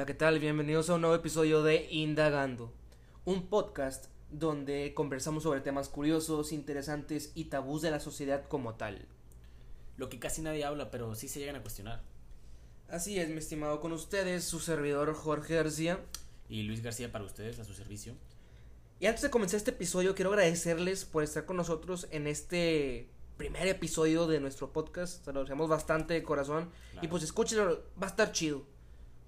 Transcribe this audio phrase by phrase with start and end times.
[0.00, 0.38] Hola, ¿qué tal?
[0.38, 2.72] Bienvenidos a un nuevo episodio de Indagando,
[3.26, 9.06] un podcast donde conversamos sobre temas curiosos, interesantes y tabús de la sociedad como tal.
[9.98, 12.00] Lo que casi nadie habla, pero sí se llegan a cuestionar.
[12.88, 16.00] Así es, mi estimado, con ustedes, su servidor Jorge García.
[16.48, 18.14] Y Luis García para ustedes, a su servicio.
[19.00, 23.68] Y antes de comenzar este episodio, quiero agradecerles por estar con nosotros en este primer
[23.68, 25.22] episodio de nuestro podcast.
[25.26, 26.70] Se lo hacemos bastante de corazón.
[27.02, 28.64] Y pues escúchenlo, va a estar chido.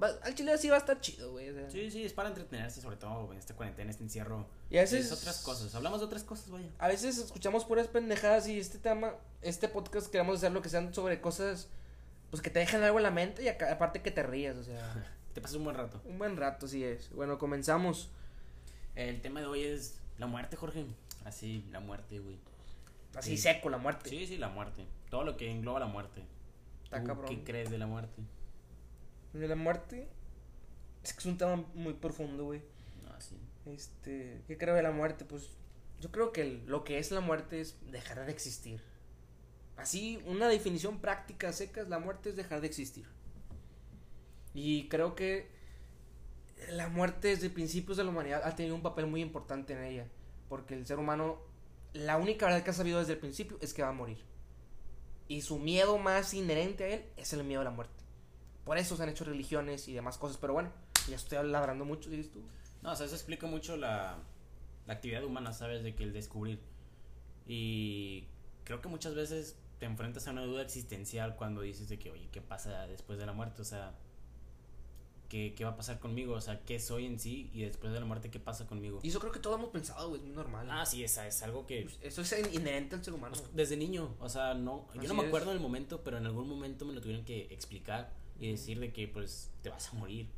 [0.02, 1.50] Va- al chile sí va a estar chido, güey.
[1.50, 1.70] o sea.
[1.70, 4.46] Sí, sí, es para entretenerse, sobre todo en esta cuarentena, este encierro.
[4.70, 5.74] Y a veces- Es otras cosas.
[5.74, 6.68] Hablamos de otras cosas, vaya.
[6.78, 10.92] A veces escuchamos puras pendejadas y este tema, este podcast queremos hacer lo que sean
[10.94, 11.68] sobre cosas
[12.30, 15.06] pues que te dejan algo en la mente y aparte que te rías, o sea,
[15.34, 16.00] Te pasas un buen rato.
[16.06, 17.10] un buen rato sí es.
[17.12, 18.08] Bueno, comenzamos.
[18.94, 20.84] El tema de hoy es la muerte, Jorge.
[21.24, 22.36] Así, la muerte, güey.
[23.14, 23.42] Así Sí.
[23.42, 24.08] seco la muerte.
[24.10, 24.84] Sí, sí, la muerte.
[25.10, 26.22] Todo lo que engloba la muerte.
[26.84, 27.26] Está ¿Tú cabrón.
[27.28, 28.22] ¿Qué crees de la muerte?
[29.32, 30.08] De la muerte
[31.02, 32.62] es que es un tema muy profundo, güey.
[33.04, 33.36] No, sí.
[33.66, 35.24] Este, ¿qué creo de la muerte?
[35.24, 35.50] Pues
[36.00, 38.82] yo creo que lo que es la muerte es dejar de existir.
[39.76, 43.06] Así, una definición práctica seca es la muerte es dejar de existir.
[44.54, 45.50] Y creo que
[46.70, 50.08] la muerte desde principios de la humanidad ha tenido un papel muy importante en ella.
[50.48, 51.38] Porque el ser humano,
[51.94, 54.18] la única verdad que ha sabido desde el principio es que va a morir.
[55.28, 58.01] Y su miedo más inherente a él es el miedo a la muerte.
[58.64, 60.36] Por eso se han hecho religiones y demás cosas.
[60.38, 60.70] Pero bueno,
[61.08, 62.40] ya estoy labrando mucho, dices tú.
[62.82, 64.18] No, o sea, eso explica mucho la,
[64.86, 65.82] la actividad humana, ¿sabes?
[65.82, 66.60] De que el descubrir.
[67.46, 68.24] Y
[68.64, 72.28] creo que muchas veces te enfrentas a una duda existencial cuando dices de que, oye,
[72.30, 73.62] ¿qué pasa después de la muerte?
[73.62, 73.94] O sea,
[75.28, 76.34] ¿qué, qué va a pasar conmigo?
[76.34, 77.50] O sea, ¿qué soy en sí?
[77.52, 79.00] Y después de la muerte, ¿qué pasa conmigo?
[79.02, 80.68] Y eso creo que todos hemos pensado, güey, es muy normal.
[80.70, 81.82] Ah, sí, esa es algo que...
[81.82, 83.36] Pues Eso es inherente al ser humano.
[83.54, 85.28] desde niño, o sea, no, yo Así no me es.
[85.28, 88.80] acuerdo en el momento, pero en algún momento me lo tuvieron que explicar y decir
[88.80, 90.28] de que pues te vas a morir.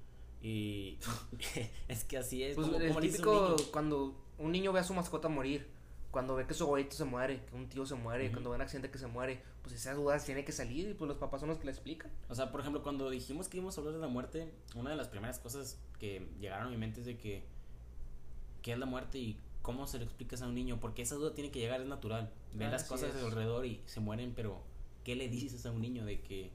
[0.43, 0.99] Y
[1.89, 2.55] es que así es.
[2.55, 5.29] Pues como, el como le dice un típico cuando un niño ve a su mascota
[5.29, 5.67] morir,
[6.11, 8.63] cuando ve que su abuelito se muere, que un tío se muere, cuando ve un
[8.63, 11.49] accidente que se muere, pues esas dudas tiene que salir y pues los papás son
[11.49, 12.11] los que le explican.
[12.29, 14.97] O sea, por ejemplo, cuando dijimos que íbamos a hablar de la muerte, una de
[14.97, 17.43] las primeras cosas que llegaron a mi mente es de que
[18.61, 21.35] qué es la muerte y cómo se lo explicas a un niño, porque esa duda
[21.35, 22.31] tiene que llegar, es natural.
[22.61, 23.15] Ah, las cosas es.
[23.15, 24.63] de alrededor y se mueren, pero
[25.05, 26.53] ¿qué le dices a un niño de que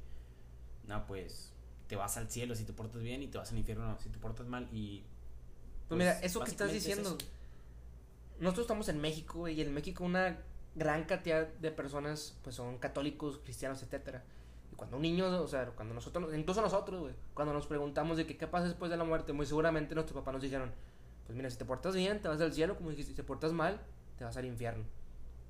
[0.89, 1.53] no, pues
[1.87, 4.17] te vas al cielo si te portas bien y te vas al infierno si te
[4.17, 5.03] portas mal y
[5.87, 7.15] Pues, mira, eso que estás es diciendo,
[8.39, 10.39] nosotros estamos en México y en México una
[10.75, 14.23] gran cantidad de personas pues son católicos, cristianos, etcétera.
[14.71, 18.25] Y cuando un niño, o sea, cuando nosotros, incluso nosotros, güey, cuando nos preguntamos de
[18.25, 20.71] que qué pasa después de la muerte, muy seguramente nuestros papás nos dijeron,
[21.27, 23.53] pues mira, si te portas bien, te vas al cielo, como dijiste, si te portas
[23.53, 23.79] mal,
[24.17, 24.85] te vas al infierno.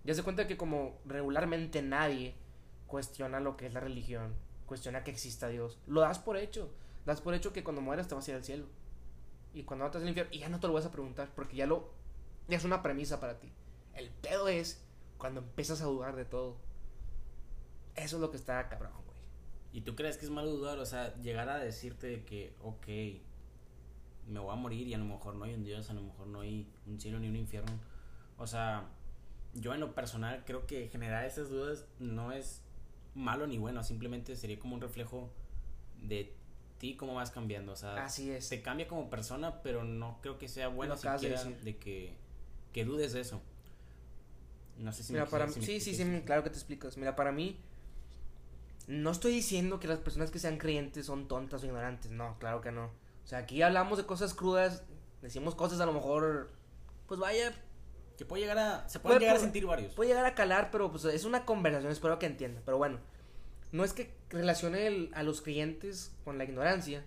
[0.04, 2.36] Ya se cuenta que como regularmente nadie
[2.88, 4.34] cuestiona lo que es la religión,
[4.70, 6.70] cuestiona que exista Dios, lo das por hecho,
[7.06, 8.68] das por hecho que cuando mueras te vas a ir al cielo.
[9.52, 11.58] Y cuando no vas al infierno, y ya no te lo vas a preguntar, porque
[11.58, 11.90] ya lo,
[12.48, 13.52] ya es una premisa para ti.
[13.96, 14.86] El pedo es
[15.18, 16.58] cuando empiezas a dudar de todo.
[17.96, 19.18] Eso es lo que está cabrón, güey.
[19.74, 20.78] ¿Y tú crees que es malo dudar?
[20.78, 22.88] O sea, llegar a decirte de que, ok,
[24.28, 26.28] me voy a morir y a lo mejor no hay un Dios, a lo mejor
[26.28, 27.72] no hay un cielo ni un infierno.
[28.38, 28.88] O sea,
[29.56, 32.62] yo en lo personal creo que generar esas dudas no es
[33.20, 35.30] malo ni bueno, simplemente sería como un reflejo
[36.02, 36.34] de
[36.80, 37.74] ti cómo vas cambiando.
[37.74, 38.50] O sea, Así es.
[38.50, 42.14] te cambia como persona, pero no creo que sea bueno de siquiera de, que,
[42.74, 43.42] que dudes de eso.
[44.78, 46.98] No sé si Mira, me para si me sí, sí, sí, claro que te explicas.
[46.98, 47.58] Mira, para mí,
[48.88, 52.12] no estoy diciendo que las personas que sean creyentes son tontas o ignorantes.
[52.12, 52.86] No, claro que no.
[52.86, 54.84] O sea, aquí hablamos de cosas crudas,
[55.22, 56.50] decimos cosas a lo mejor,
[57.08, 57.54] pues vaya,
[58.20, 59.94] Que puede llegar a, se pueden Puede- llegar a puede- sentir varios.
[59.96, 62.62] puede llegar a calar, pero pues es una conversación, espero que entiendan.
[62.66, 63.00] Pero bueno,
[63.72, 67.04] no es que relacione el- a los creyentes con la ignorancia,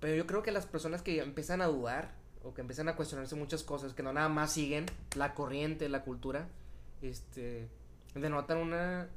[0.00, 2.12] pero yo creo que las personas que empiezan a dudar
[2.44, 6.02] o que empiezan a cuestionarse muchas cosas, que no nada más siguen la corriente, la
[6.02, 6.48] cultura,
[7.02, 7.68] este,
[8.14, 9.08] denotan una...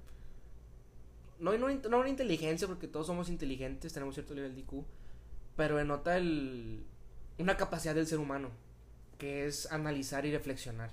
[1.40, 4.84] No, no, no una inteligencia, porque todos somos inteligentes, tenemos cierto nivel de IQ,
[5.56, 6.84] pero denota el,
[7.40, 8.50] una capacidad del ser humano,
[9.18, 10.92] que es analizar y reflexionar.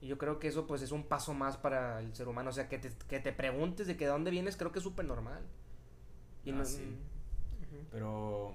[0.00, 2.50] Y yo creo que eso pues es un paso más para el ser humano.
[2.50, 4.82] O sea, que te, que te preguntes de que de dónde vienes, creo que es
[4.84, 5.42] súper normal.
[6.44, 6.82] Y Ah, no, sí.
[6.84, 7.86] Ujú.
[7.90, 8.54] Pero.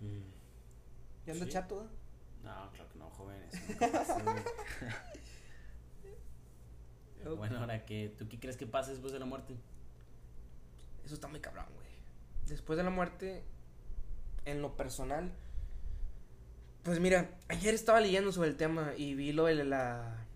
[0.00, 1.50] Mm, ¿Ya anda Sí.
[1.52, 1.82] chato?
[1.82, 1.86] eh?
[2.42, 3.52] No, claro que no, jóvenes.
[7.36, 8.14] bueno, ahora que.
[8.18, 9.54] ¿Tú qué crees que pasa después de la muerte?
[11.04, 11.86] Eso está muy cabrón, güey.
[12.46, 13.44] Después de la muerte,
[14.46, 15.32] en lo personal,
[16.82, 20.26] pues mira, ayer estaba leyendo sobre el tema y vi lo de la...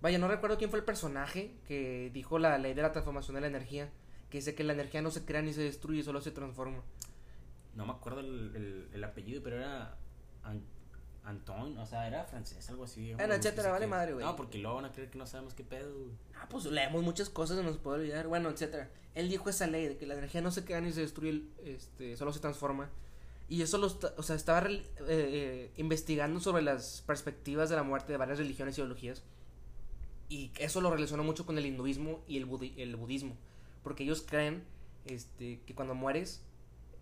[0.00, 3.42] Vaya, no recuerdo quién fue el personaje que dijo la ley de la transformación de
[3.42, 3.90] la energía,
[4.30, 6.82] que dice que la energía no se crea ni se destruye, solo se transforma.
[7.74, 9.96] no me acuerdo el, el, el apellido, pero era
[10.42, 10.64] An-
[11.22, 13.12] Anton, o sea, era francés, algo así.
[13.14, 14.24] Bueno, etcétera, No sé vale madre, güey.
[14.24, 16.12] No, porque luego van a creer que no sabemos qué pedo, güey.
[16.34, 18.26] Ah, pues leemos muchas cosas, se nos puede olvidar.
[18.26, 18.90] Bueno, etcétera.
[19.14, 22.16] Él dijo esa ley de que la energía no se queda ni se destruye, este,
[22.16, 22.88] solo se transforma.
[23.50, 24.66] Y eso lo, está- o sea, estaba
[25.08, 29.22] eh, investigando sobre las perspectivas de la muerte de varias religiones y ideologías.
[30.30, 33.36] Y eso lo relacionó mucho con el hinduismo y el, budi- el budismo.
[33.82, 34.64] Porque ellos creen
[35.04, 36.42] este, que cuando mueres,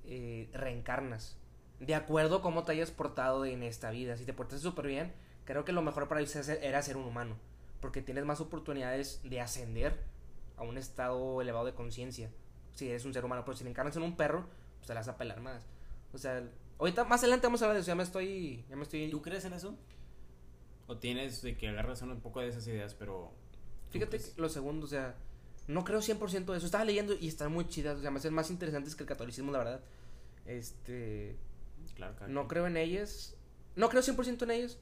[0.06, 1.37] eh, reencarnas.
[1.81, 4.17] De acuerdo a cómo te hayas portado en esta vida.
[4.17, 5.12] Si te portaste súper bien,
[5.44, 7.37] creo que lo mejor para ellos era ser- un humano.
[7.81, 10.03] Porque tienes más oportunidades de ascender
[10.56, 12.31] a un estado elevado de conciencia.
[12.73, 13.44] Si eres un ser humano.
[13.44, 14.47] Pero si le encarnas en un perro,
[14.79, 15.67] pues te la vas a más.
[16.12, 16.43] O sea,
[16.78, 17.88] ahorita más adelante vamos a hablar de eso.
[17.88, 18.64] Ya me estoy.
[18.69, 19.10] Ya me estoy.
[19.10, 19.76] ¿Tú crees en eso?
[20.87, 23.31] ¿O tienes de que agarras un poco de esas ideas, pero...
[23.90, 25.16] Fíjate que lo segundo, o sea,
[25.66, 26.66] no creo 100% de eso.
[26.66, 29.52] Estaba leyendo y están muy chidas, o sea, me hacen más interesantes que el catolicismo,
[29.52, 29.81] la verdad.
[30.46, 31.37] Este,
[31.94, 33.37] Claro, cada no creo en ellas.
[33.76, 34.78] No creo 100% en ellas,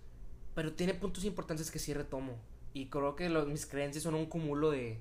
[0.54, 2.38] pero tiene puntos importantes que sí retomo.
[2.72, 5.00] Y creo que lo- mis creencias son un cúmulo de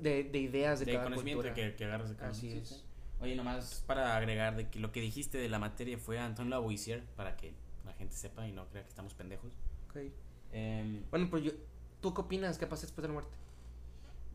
[0.00, 1.54] de, de ideas de, de cada conocimiento cultura.
[1.70, 2.84] que, que agarras de cada Así es.
[3.20, 7.04] Oye, nomás para agregar de que lo que dijiste de la materia fue Anton Lavoisier,
[7.16, 7.52] para que
[7.84, 9.52] la gente sepa y no crea que estamos pendejos.
[9.90, 10.12] Ok.
[10.52, 11.52] Em, Bueno, pues yo,
[12.00, 13.40] ¿tú qué opinas que pasa después de la muerte?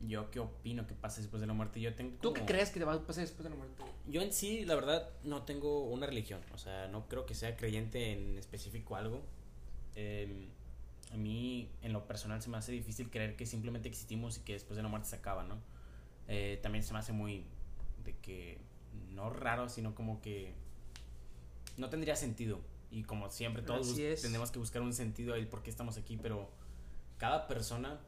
[0.02, 1.80] yo qué opino que pasa después de la muerte.
[1.80, 3.84] Yo tengo ¿Tú qué crees que te va a pasar después de la muerte?
[4.08, 6.42] Yo en sí, la verdad, no tengo una religión.
[6.54, 9.22] O sea, no creo que sea creyente en específico algo.
[9.96, 10.50] Eh,
[11.12, 14.54] a mí, en lo personal, se me hace difícil creer que simplemente existimos y que
[14.54, 15.60] después de la muerte se acaba, ¿no?
[16.28, 17.46] Eh, también se me hace muy
[18.04, 18.58] de que,
[19.12, 20.54] no raro, sino como que
[21.78, 22.60] no tendría sentido.
[22.92, 23.88] Y como siempre, todos
[24.22, 26.50] tenemos que buscar un sentido ahí por qué estamos aquí, pero
[27.18, 28.00] cada persona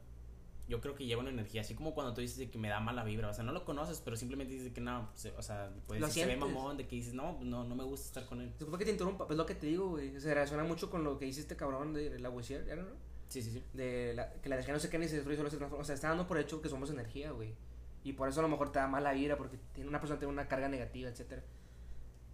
[0.68, 2.78] yo creo que lleva una energía, así como cuando tú dices de que me da
[2.78, 5.72] mala vibra, o sea, no lo conoces, pero simplemente dices que no, se- o sea,
[5.86, 8.26] puede Lo decir, se ve mamón, de que dices, no, no, no me gusta estar
[8.26, 8.48] con él.
[8.50, 10.20] Disculpa que te interrumpa, pues lo que te digo, güey.
[10.20, 12.88] Se relaciona mucho con lo que dice este cabrón de la ¿era, no?
[13.28, 13.62] Sí, sí, sí.
[13.72, 15.82] De la, que la energía no se queda ni se destruye, solo se transforma.
[15.82, 17.54] O sea, está dando por hecho que somos energía, güey.
[18.04, 20.32] Y por eso a lo mejor te da mala vibra, porque tiene una persona tiene
[20.32, 21.42] una carga negativa, etcétera.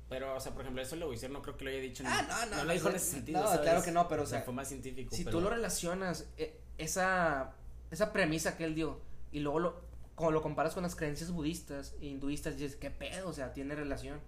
[0.09, 2.05] Pero, o sea, por ejemplo, eso lo hicieron, no creo que lo haya dicho.
[2.07, 3.41] Ah, no, no, No no, lo dijo en ese sentido.
[3.41, 3.63] no, ¿sabes?
[3.63, 5.15] claro que no, pero, o sea, fue más científico.
[5.17, 7.55] Si pero- tú lo relacionas, eh, esa,
[7.91, 9.01] esa premisa que él dio,
[9.33, 9.81] y luego lo,
[10.15, 13.29] como lo comparas con las creencias budistas e hinduistas, dices, ¿qué pedo?
[13.29, 14.21] O sea, tiene relación.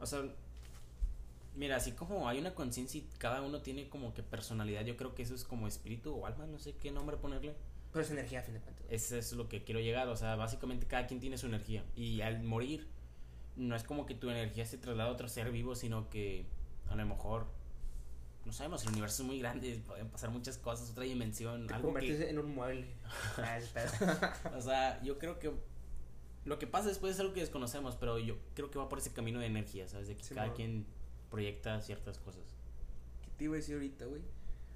[0.00, 0.22] O sea,
[1.56, 5.14] mira, así como hay una conciencia y cada uno tiene como que personalidad, yo creo
[5.14, 7.54] que eso es como espíritu o alma, no sé qué nombre ponerle.
[7.94, 8.84] Pero es energía, a fin de cuentas.
[8.90, 11.84] Eso es lo que quiero llegar, o sea, básicamente cada quien tiene su energía.
[11.94, 12.88] Y al morir,
[13.54, 16.44] no es como que tu energía se traslada a otro ser vivo, sino que
[16.90, 17.46] a lo mejor,
[18.46, 21.92] no sabemos, el universo es muy grande, pueden pasar muchas cosas, otra dimensión, Te algo
[21.92, 22.30] conviertes que...
[22.30, 22.88] en un mueble.
[23.38, 23.60] Ah.
[24.56, 25.52] O sea, yo creo que
[26.44, 29.12] lo que pasa después es algo que desconocemos, pero yo creo que va por ese
[29.12, 30.08] camino de energía, ¿sabes?
[30.08, 30.84] De que Sí, cada quien
[31.30, 32.42] proyecta ciertas cosas.
[33.22, 34.22] ¿Qué te iba a decir ahorita, güey?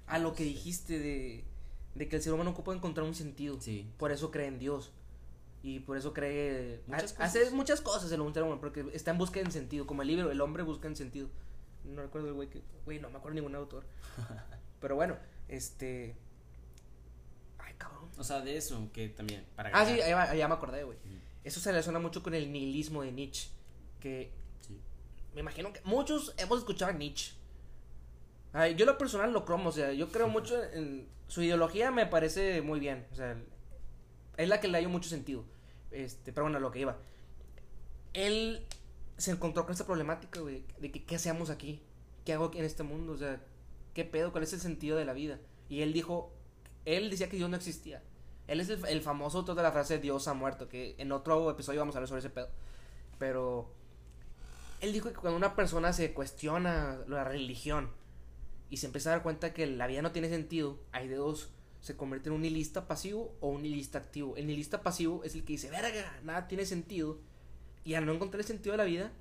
[0.07, 1.43] A lo que dijiste de,
[1.99, 3.59] de que el ser humano ocupa encontrar un sentido.
[3.61, 3.87] Sí.
[3.97, 4.91] Por eso cree en Dios.
[5.61, 6.81] Y por eso cree.
[6.87, 7.53] Muchas ha- Hace cosas.
[7.53, 9.85] muchas cosas el ser humano, porque está en busca de sentido.
[9.85, 11.27] Como el libro, el hombre busca en sentido.
[11.83, 12.61] No recuerdo el güey que.
[12.85, 13.83] Güey, no me acuerdo ningún autor.
[14.81, 15.17] Pero bueno,
[15.49, 16.15] este.
[17.57, 18.09] Ay, cabrón.
[18.17, 20.97] O sea, de eso, que también, para Ah, sí, va- ya me acordé, güey.
[21.43, 23.49] Eso se relaciona mucho con el nihilismo de Nietzsche.
[23.99, 24.79] Que Sí.
[25.33, 27.33] me imagino que muchos hemos escuchado a Nietzsche.
[28.53, 32.07] Ay, yo lo personal lo cromo, o sea, yo creo mucho en su ideología me
[32.07, 33.37] parece muy bien, o sea,
[34.37, 35.45] es la que le hallo mucho sentido.
[35.91, 36.97] Este, pero bueno, a lo que iba.
[38.13, 38.65] Él
[39.17, 41.81] se encontró con esta problemática, güey, de que qué hacemos aquí,
[42.25, 43.41] qué hago aquí en este mundo, o sea,
[43.93, 45.39] qué pedo, cuál es el sentido de la vida.
[45.67, 46.33] Y él dijo,
[46.85, 48.01] él decía que Dios no existía.
[48.47, 51.51] Él es el, el famoso autor de la frase Dios ha muerto, que en otro
[51.51, 52.49] episodio vamos a hablar sobre ese pedo.
[53.19, 53.71] Pero
[54.81, 57.91] él dijo que cuando una persona se cuestiona la religión
[58.69, 61.51] y se empieza a dar cuenta que la vida no tiene sentido, hay de dos.
[61.81, 64.35] Se convierte en un nihilista pasivo o un nihilista activo.
[64.35, 67.19] El nihilista pasivo es el que dice, verga, nada tiene sentido.
[67.83, 69.11] Y al no encontrar el sentido de la vida,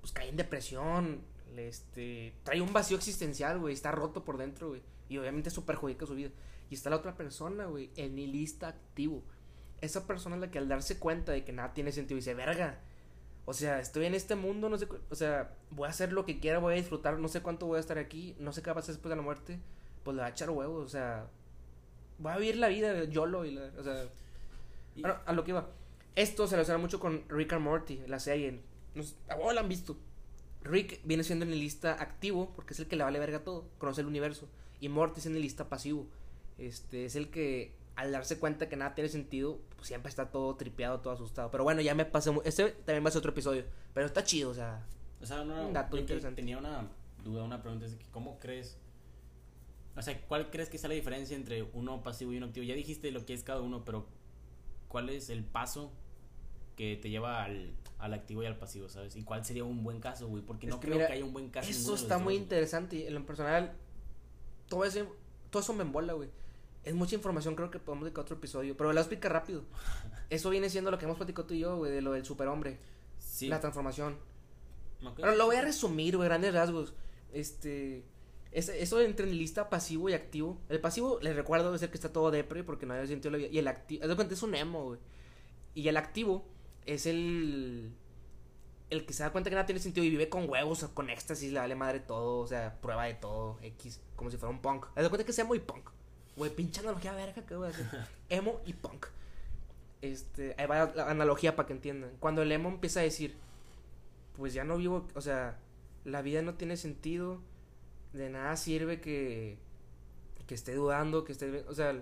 [0.00, 1.22] pues cae en depresión.
[1.56, 3.74] Este, trae un vacío existencial, güey.
[3.74, 4.82] Está roto por dentro, güey.
[5.08, 6.30] Y obviamente eso perjudica su vida.
[6.70, 7.90] Y está la otra persona, güey.
[7.96, 9.24] El nihilista activo.
[9.80, 12.80] Esa persona es la que al darse cuenta de que nada tiene sentido dice, verga.
[13.50, 16.38] O sea, estoy en este mundo, no sé, o sea, voy a hacer lo que
[16.38, 18.72] quiera, voy a disfrutar, no sé cuánto voy a estar aquí, no sé qué va
[18.72, 19.58] a pasar después de la muerte,
[20.04, 21.26] pues le va a echar huevos, o sea,
[22.18, 24.04] voy a vivir la vida, YOLO, y la, o sea,
[24.94, 25.66] Y- bueno, a lo que iba.
[26.14, 28.60] Esto se relaciona mucho con Rick and Morty, la serie,
[28.94, 29.14] no sé,
[29.54, 29.96] la han visto.
[30.62, 34.02] Rick viene siendo el lista activo, porque es el que le vale verga todo, conoce
[34.02, 34.46] el universo,
[34.78, 36.06] y Morty es el lista pasivo,
[36.58, 40.54] este, es el que al darse cuenta que nada tiene sentido, pues siempre está todo
[40.54, 41.50] tripeado, todo asustado.
[41.50, 42.30] Pero bueno, ya me pasé.
[42.44, 43.64] Este también va a ser otro episodio.
[43.92, 44.86] Pero está chido, o sea.
[45.20, 46.40] O sea, no, Un dato interesante.
[46.40, 46.88] tenía una
[47.24, 48.78] duda, una pregunta, es que ¿cómo crees?
[49.96, 52.62] O sea, ¿cuál crees que sea la diferencia entre uno pasivo y uno activo?
[52.64, 54.06] Ya dijiste lo que es cada uno, pero
[54.86, 55.90] ¿cuál es el paso
[56.76, 59.16] que te lleva al, al activo y al pasivo, sabes?
[59.16, 60.44] ¿Y cuál sería un buen caso, güey?
[60.44, 61.68] Porque Es no que creo mira, que haya un buen caso.
[61.68, 62.94] Eso está muy interesante.
[62.94, 63.72] Y en lo personal,
[64.68, 65.04] todo, ese,
[65.50, 66.28] todo eso me embola, güey.
[66.84, 68.76] Es mucha información, creo que podemos dedicar otro episodio.
[68.76, 69.62] Pero la explica rápido.
[70.30, 72.78] Eso viene siendo lo que hemos platicado tú y yo, güey, de lo del superhombre.
[73.18, 73.48] Sí.
[73.48, 74.16] La transformación.
[75.16, 76.94] Pero lo voy a resumir, güey, grandes rasgos.
[77.32, 78.04] Este.
[78.52, 80.58] es- eso entre el lista pasivo y activo.
[80.70, 83.38] El pasivo, les recuerdo, es el que está todo depre porque no había sentido la
[83.38, 83.48] vida.
[83.50, 85.00] Y el activo, haz de cuenta, es un emo, güey.
[85.74, 86.46] Y el activo
[86.86, 87.92] es el.
[88.90, 91.10] El que se da cuenta que nada tiene sentido y vive con huevos, o con
[91.10, 94.62] éxtasis, le vale madre todo, o sea, prueba de todo, X, como si fuera un
[94.62, 94.86] punk.
[94.96, 95.90] Haz de cuenta que es emo y punk.
[96.38, 97.86] Güey, pinche analogía verga que voy a hacer.
[98.30, 99.06] emo y punk.
[100.00, 102.10] Este, ahí va la analogía para que entiendan.
[102.20, 103.34] Cuando el emo empieza a decir,
[104.36, 105.58] pues ya no vivo, o sea,
[106.04, 107.40] la vida no tiene sentido,
[108.12, 109.58] de nada sirve que,
[110.46, 112.00] que esté dudando, que esté, o sea,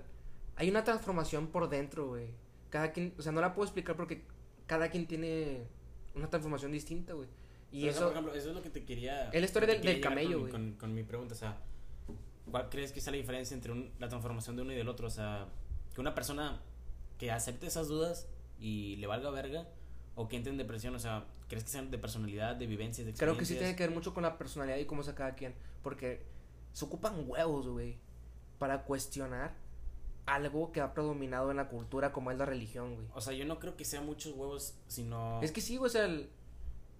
[0.56, 2.28] hay una transformación por dentro, güey.
[2.68, 4.22] Cada quien, o sea, no la puedo explicar porque
[4.66, 5.62] cada quien tiene
[6.14, 7.28] una transformación distinta, güey.
[7.72, 9.30] Y Pero, eso, por ejemplo, eso es lo que te quería.
[9.30, 10.52] Es la historia del- del camello, con, güey.
[10.52, 11.56] Con, con mi pregunta, o sea,
[12.50, 15.06] ¿cuál crees que sea la diferencia entre un- la transformación de uno y del otro?
[15.06, 15.46] O sea,
[15.94, 16.60] que una persona
[17.18, 18.26] que acepte esas dudas
[18.60, 19.66] y le valga verga,
[20.14, 23.12] o que entre en depresión, o sea, ¿crees que sean de personalidad, de vivencias, de
[23.14, 23.58] creo que sí experiencias?
[23.58, 25.54] tiene que ver mucho con la personalidad y cómo sea cada quien.
[25.82, 26.22] Porque
[26.72, 27.98] se ocupan huevos, güey,
[28.58, 29.54] para cuestionar
[30.26, 33.06] algo que ha predominado en la cultura como es la religión, güey.
[33.14, 35.40] O sea, yo no creo que sea muchos huevos, sino.
[35.42, 36.22] Es que sí, güey, o sea, el...
[36.22, 36.28] No,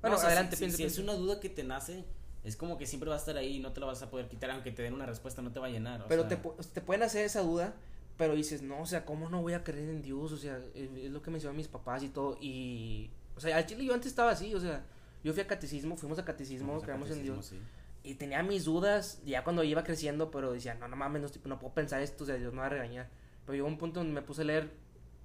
[0.02, 1.10] Bueno, o sea, adelante, si, piensa, si, si es piensa.
[1.12, 2.04] una duda que te nace,
[2.46, 4.28] es como que siempre va a estar ahí y no te la vas a poder
[4.28, 6.02] quitar, aunque te den una respuesta, no te va a llenar.
[6.02, 7.74] o Pero sea, te, te pueden hacer esa duda,
[8.16, 10.30] pero dices, no, o sea, ¿cómo no voy a creer en Dios?
[10.30, 12.38] O sea, es, es lo que me mis papás y todo.
[12.40, 14.84] Y, o sea, al chile yo antes estaba así, o sea,
[15.24, 17.46] yo fui a catecismo, fuimos a catecismo, a creamos en Dios.
[17.46, 17.58] sí.
[18.04, 21.58] Y tenía mis dudas ya cuando iba creciendo, pero decía, no, no mames, no, no
[21.58, 23.08] puedo pensar esto, o sea, Dios me va a regañar.
[23.44, 24.70] Pero llegó un punto donde me puse a leer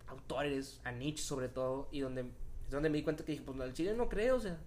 [0.08, 3.60] autores, a Nietzsche sobre todo, y donde, es donde me di cuenta que dije, pues
[3.60, 4.58] al chile no creo, o sea.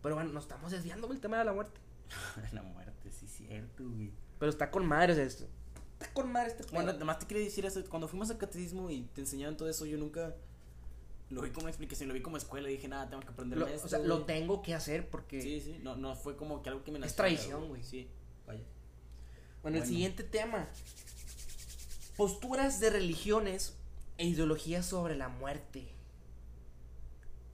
[0.00, 1.80] Pero bueno, nos estamos desviando del tema de la muerte.
[2.52, 4.12] la muerte, sí, cierto, güey.
[4.38, 5.44] Pero está con madre, o sea, es-
[5.94, 9.02] está con madre este Bueno, además te quería decir eso, cuando fuimos al catecismo y
[9.14, 10.34] te enseñaban todo eso, yo nunca
[11.30, 13.66] lo vi como explicación, lo vi como escuela y dije, nada, tengo que aprender Lo-
[13.66, 13.86] esto.
[13.86, 14.08] o sea, güey".
[14.08, 15.40] lo tengo que hacer porque...
[15.42, 17.82] Sí, sí, no, no fue como que algo que me Es nació, tradición, güey.
[17.82, 18.08] Sí,
[18.46, 18.62] vaya.
[19.62, 20.68] Bueno, el siguiente tema.
[22.16, 23.74] Posturas de religiones
[24.18, 25.88] e ideologías sobre la muerte.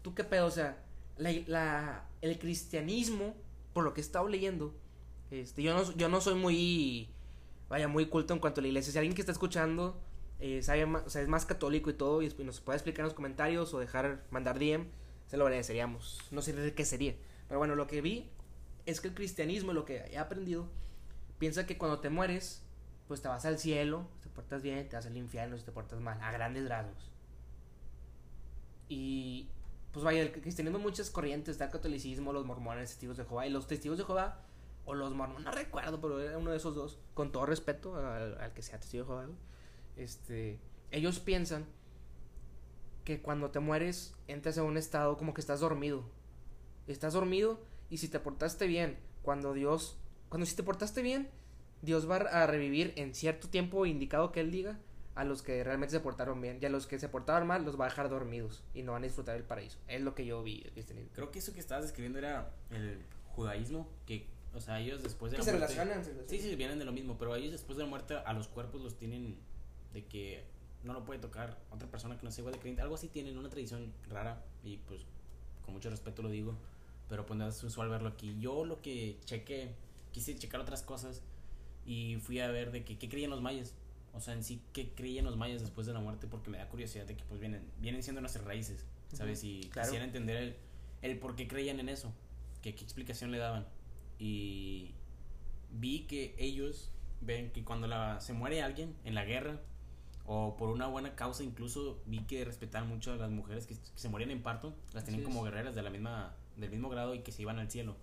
[0.03, 0.47] ¿Tú qué pedo?
[0.47, 0.77] O sea,
[1.17, 3.35] la, la- el cristianismo,
[3.73, 4.75] por lo que he estado leyendo,
[5.31, 7.09] este, yo, no, yo no soy muy,
[7.69, 8.93] vaya, muy culto en cuanto a la iglesia.
[8.93, 9.99] Si alguien que está escuchando
[10.41, 13.07] eh, sabe más, o sea, es más católico y todo, y nos puede explicar en
[13.07, 14.87] los comentarios o dejar, mandar DM,
[15.27, 16.19] se lo agradeceríamos.
[16.31, 17.15] No sé de qué sería.
[17.49, 18.29] Pero bueno, lo que vi
[18.85, 20.69] es que el cristianismo, lo que he aprendido,
[21.39, 22.63] piensa que cuando te mueres,
[23.09, 26.01] pues te vas al cielo, te portas bien, te vas al infierno si te portas
[26.01, 27.11] mal, a grandes rasgos.
[28.89, 29.49] Y
[29.93, 33.51] pues vaya, el cristianismo muchas corrientes, está el catolicismo, los mormones, testigos de Jehová, y
[33.51, 34.41] los testigos de Jehová,
[34.85, 38.41] o los mormones, no recuerdo, pero era uno de esos dos, con todo respeto al,
[38.41, 39.29] al que sea testigo de Jehová,
[39.97, 40.59] este,
[40.91, 41.67] ellos piensan
[43.05, 46.05] que cuando te mueres entras en un estado como que estás dormido.
[46.87, 51.29] Estás dormido y si te portaste bien, cuando Dios, cuando si te portaste bien,
[51.83, 54.79] Dios va a revivir en cierto tiempo indicado que Él diga
[55.15, 57.79] a los que realmente se portaron bien y a los que se portaron mal los
[57.79, 59.79] va a dejar dormidos y no van a disfrutar del paraíso.
[59.89, 61.11] Es lo que yo vi cristianismo.
[61.15, 63.03] Creo que eso que estabas describiendo era el
[63.35, 65.75] judaísmo, que, o sea, ellos después de Que la se muerte...
[65.75, 66.51] relacionan, se Sí, relacionan.
[66.51, 68.97] sí, vienen de lo mismo, pero ellos después de la muerte a los cuerpos los
[68.97, 69.37] tienen
[69.93, 70.45] de que
[70.83, 72.83] no lo puede tocar otra persona que no sea igual de creyente.
[72.83, 75.05] Algo así tienen, una tradición rara y pues
[75.65, 76.57] con mucho respeto lo digo,
[77.09, 78.37] pero pues no es usual verlo aquí.
[78.41, 79.75] Yo lo que chequé,
[80.11, 81.23] quise checar otras cosas
[81.85, 83.75] y fui a ver de que qué creían los mayas.
[84.15, 86.69] O sea, en sí, qué creían los mayas después de la muerte, porque me da
[86.69, 89.39] curiosidad de que pues vienen, vienen siendo nuestras raíces, ¿sabes?
[89.39, 89.89] Ujú, Y claro.
[89.89, 90.57] quisiera entender el,
[91.01, 92.13] el por qué creían en eso,
[92.61, 93.67] que qué explicación le daban.
[94.19, 94.93] Y
[95.71, 96.91] vi que ellos
[97.23, 99.61] ven que cuando la, se muere alguien en la guerra
[100.27, 103.81] o por una buena causa, incluso vi que respetaban mucho a las mujeres que, que
[103.99, 107.21] se morían en parto, las tenían como guerreras de la misma, del mismo grado y
[107.21, 107.97] que se iban al cielo.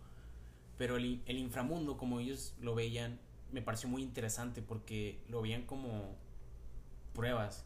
[0.77, 3.19] Pero el, el inframundo, como ellos lo veían,
[3.51, 6.15] me pareció muy interesante porque lo veían como
[7.13, 7.65] pruebas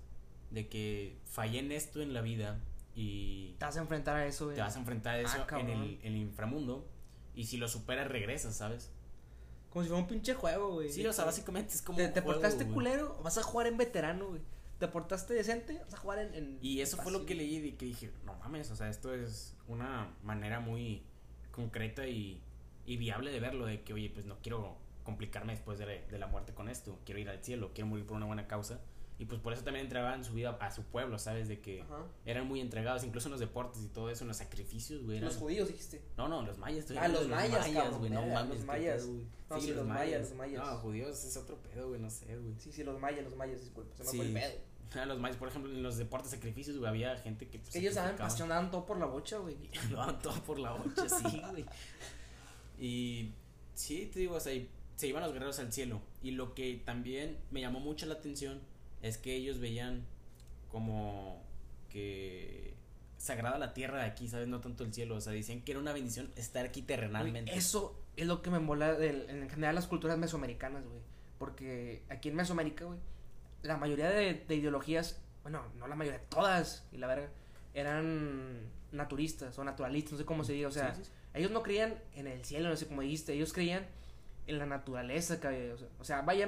[0.52, 2.60] de que fallé en esto en la vida
[2.96, 5.70] y Te vas a enfrentar a eso, te vas a enfrentar a eso Ah, en
[5.70, 6.88] el, en el inframundo
[7.36, 8.92] y si lo superas regresas, ¿sabes?
[9.72, 10.92] Como si fuera un pinche juego, güey.
[10.92, 12.74] Sí, o sea, básicamente es como ¿Te, un te juego, portaste güey.
[12.76, 13.20] culero?
[13.24, 14.42] Vas a jugar en veterano, güey.
[14.78, 16.36] te portaste decente, vas a jugar en.
[16.36, 19.14] en Y eso fue lo que leí y que dije, no mames, o sea, esto
[19.16, 21.02] es una manera muy
[21.52, 22.40] concreta y,
[22.86, 26.18] y viable de verlo, de que, oye, pues no quiero complicarme después de, la- de
[26.20, 28.82] la muerte con esto, quiero ir al cielo, quiero morir por una buena causa.
[29.20, 31.48] Y pues por eso también entregaban su vida a su pueblo, ¿sabes?
[31.48, 32.04] De que Ajá.
[32.26, 35.20] eran muy entregados, incluso en los deportes y todo eso, en los sacrificios, güey.
[35.20, 36.02] Los judíos dijiste.
[36.18, 36.80] No, no, los mayas.
[36.80, 38.10] estoy Ah, los mayas, güey.
[38.10, 39.04] No mames, los mayas.
[39.04, 39.14] pedo.
[39.52, 40.66] No, sí, los mayas, los mayas.
[40.66, 42.56] No, judíos es otro pedo, güey, no sé, güey.
[42.58, 43.96] Sí, sí, los mayas, los mayas, disculpa.
[43.96, 44.18] Se me Sí.
[44.18, 44.54] fue el pedo.
[44.96, 47.58] Ah, los mayas, por ejemplo, en los deportes sacrificios, güey, había gente que.
[47.58, 49.58] Es pues, ellos saben pasionaban todo por la bocha, güey.
[49.90, 51.66] Lo daban todo por la bocha, sí, güey.
[52.80, 53.32] Y
[53.74, 54.70] sí, te digo, o sea, y
[55.04, 56.02] se iban los guerreros al cielo.
[56.22, 58.62] Y lo que también me llamó mucho la atención
[59.02, 60.06] es que ellos veían
[60.70, 61.44] como
[61.90, 62.74] que
[63.18, 64.48] sagrada la tierra de aquí, ¿sabes?
[64.48, 65.16] No tanto el cielo.
[65.16, 67.54] O sea, decían que era una bendición estar aquí terrenalmente.
[67.54, 71.02] Eso es lo que me mola del- en general las culturas mesoamericanas, güey.
[71.38, 73.00] Porque aquí en Mesoamérica, güey,
[73.62, 77.30] la mayoría de, de ideologías, bueno, no la mayoría, todas, y la verga,
[77.74, 80.70] eran naturistas o naturalistas, no sé cómo se diga.
[80.70, 81.12] O sea, Sí, sí, sí.
[81.34, 83.86] ellos no creían en el cielo, no sé cómo dijiste, ellos creían
[84.48, 86.48] en la naturaleza, que había, o sea, vaya,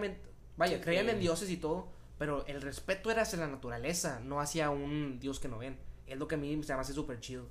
[0.58, 1.88] vaya Sí, creían en dioses y todo,
[2.18, 5.78] pero el respeto era hacia la naturaleza, no hacia un dios que no ven.
[6.08, 7.46] Es lo que a mí se me hace súper chido.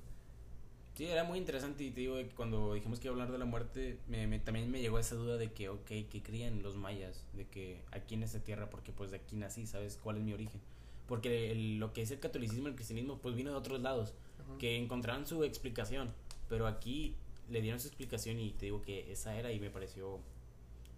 [0.95, 3.37] Sí, era muy interesante y te digo que cuando dijimos que iba a hablar de
[3.37, 6.75] la muerte, me, me- también me llegó esa duda de que, ok, ¿qué creían los
[6.77, 7.25] mayas?
[7.33, 10.31] De que aquí en esta tierra, porque pues de aquí nací, ¿sabes cuál es mi
[10.33, 10.61] origen?
[11.05, 14.13] Porque el- lo que es el catolicismo y el cristianismo pues vino de otros lados,
[14.41, 14.57] Ajá.
[14.57, 16.13] que encontraron su explicación,
[16.47, 17.15] pero aquí
[17.49, 20.21] le dieron su explicación y te digo que esa era y me pareció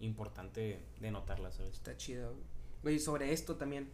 [0.00, 1.74] importante de notarla, ¿sabes?
[1.74, 2.30] Está chido.
[2.32, 2.44] güey.
[2.82, 3.90] Güey, sobre esto también.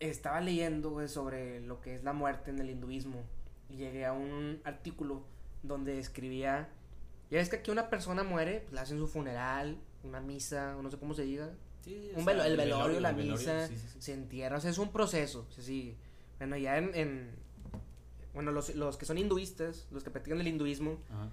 [0.00, 3.22] Estaba leyendo, güey, sobre lo que es la muerte en el hinduismo.
[3.68, 5.22] Y llegué a un artículo
[5.62, 6.68] donde escribía.
[7.30, 10.82] Ya es que aquí una persona muere, pues, le hacen su funeral, una misa, o
[10.82, 11.50] no sé cómo se diga.
[11.82, 14.00] Sí, Un sea, velo- el velorio, la el velorio, misa, sí, sí, sí.
[14.00, 15.96] se entierra, o sea, es un proceso, se sigue.
[16.38, 17.30] Bueno, ya en, en-
[18.34, 21.30] bueno, los, los que son hinduistas, los que practican el hinduismo, Ajá.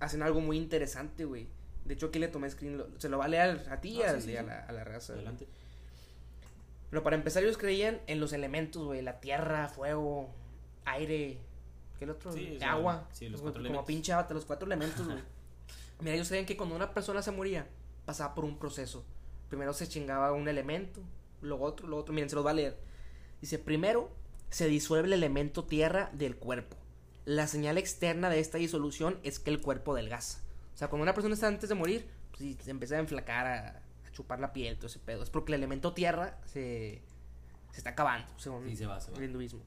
[0.00, 1.46] hacen algo muy interesante, güey.
[1.84, 4.10] De hecho, aquí le tomé screen, se lo va a leer a ti y Ah,
[4.10, 4.46] a, sí, sí, y a sí.
[4.46, 5.14] la, a la raza.
[5.14, 5.48] Adelante.
[6.90, 10.28] Pero para empezar, ellos creían en los elementos, güey, la tierra, fuego,
[10.84, 11.38] aire,
[11.98, 12.32] ¿qué el otro?
[12.66, 13.08] Agua.
[13.12, 13.86] sí, los cuatro Como elementos.
[13.86, 15.18] pinche avatar, los cuatro elementos, güey.
[16.00, 17.66] Mira, ellos creían que cuando una persona se moría,
[18.04, 19.04] pasaba por un proceso.
[19.48, 21.00] Primero se chingaba un elemento,
[21.40, 22.14] luego otro, luego otro.
[22.14, 22.76] Miren, se los va a leer.
[23.40, 24.10] Dice, primero
[24.50, 26.76] se disuelve el elemento tierra del cuerpo.
[27.24, 30.40] La señal externa de esta disolución es que el cuerpo delgaza.
[30.74, 32.06] O sea, cuando una persona está antes de morir,
[32.36, 33.68] pues se empieza a enflacar, a,
[34.06, 35.22] a chupar la piel, todo ese pedo.
[35.22, 37.02] Es porque el elemento tierra se,
[37.70, 39.18] se está acabando, según Sí, se va, se va.
[39.18, 39.60] el hinduismo.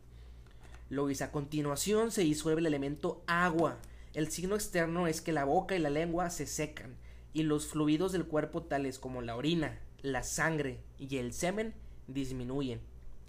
[0.90, 3.78] Luego dice, a continuación se disuelve el elemento agua.
[4.14, 6.96] El signo externo es que la boca y la lengua se secan
[7.34, 11.74] y los fluidos del cuerpo tales como la orina, la sangre y el semen
[12.08, 12.80] disminuyen.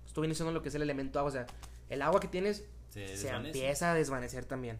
[0.06, 1.46] Esto viene siendo lo que es el elemento agua, o sea,
[1.88, 4.78] el agua que tienes Se, se empieza a desvanecer también.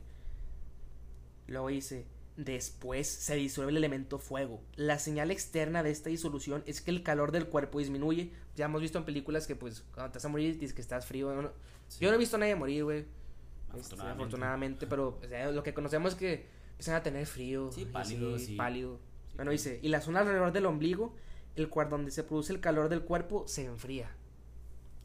[1.49, 4.61] Luego dice, después se disuelve el elemento fuego.
[4.77, 8.33] La señal externa de esta disolución es que el calor del cuerpo disminuye.
[8.57, 11.07] Ya hemos visto en películas que pues cuando te vas a morir dices que estás
[11.07, 11.33] frío.
[11.35, 11.51] ¿no?
[11.89, 11.99] Sí.
[12.01, 12.99] Yo no he visto a nadie morir, güey.
[12.99, 14.23] Este, Afortunadamente.
[14.23, 17.71] afortunadamente, pero o sea, lo que conocemos es que empiezan a tener frío.
[17.73, 18.55] Sí, y pálido, sí.
[18.55, 19.01] pálido.
[19.29, 21.15] Sí, bueno, dice, y la zona alrededor del ombligo,
[21.57, 24.11] el cual donde se produce el calor del cuerpo, se enfría.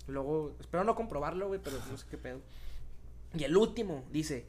[0.07, 2.41] Luego, espero no comprobarlo, güey, pero no sé qué pedo.
[3.37, 4.45] Y el último, dice,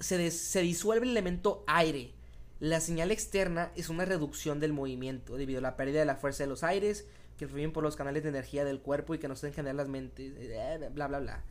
[0.00, 2.12] se, se disuelve el elemento aire.
[2.58, 6.42] La señal externa es una reducción del movimiento debido a la pérdida de la fuerza
[6.44, 7.06] de los aires
[7.38, 9.88] que fluyen por los canales de energía del cuerpo y que nos hacen generar las
[9.88, 11.42] mentes, eh, bla, bla, bla.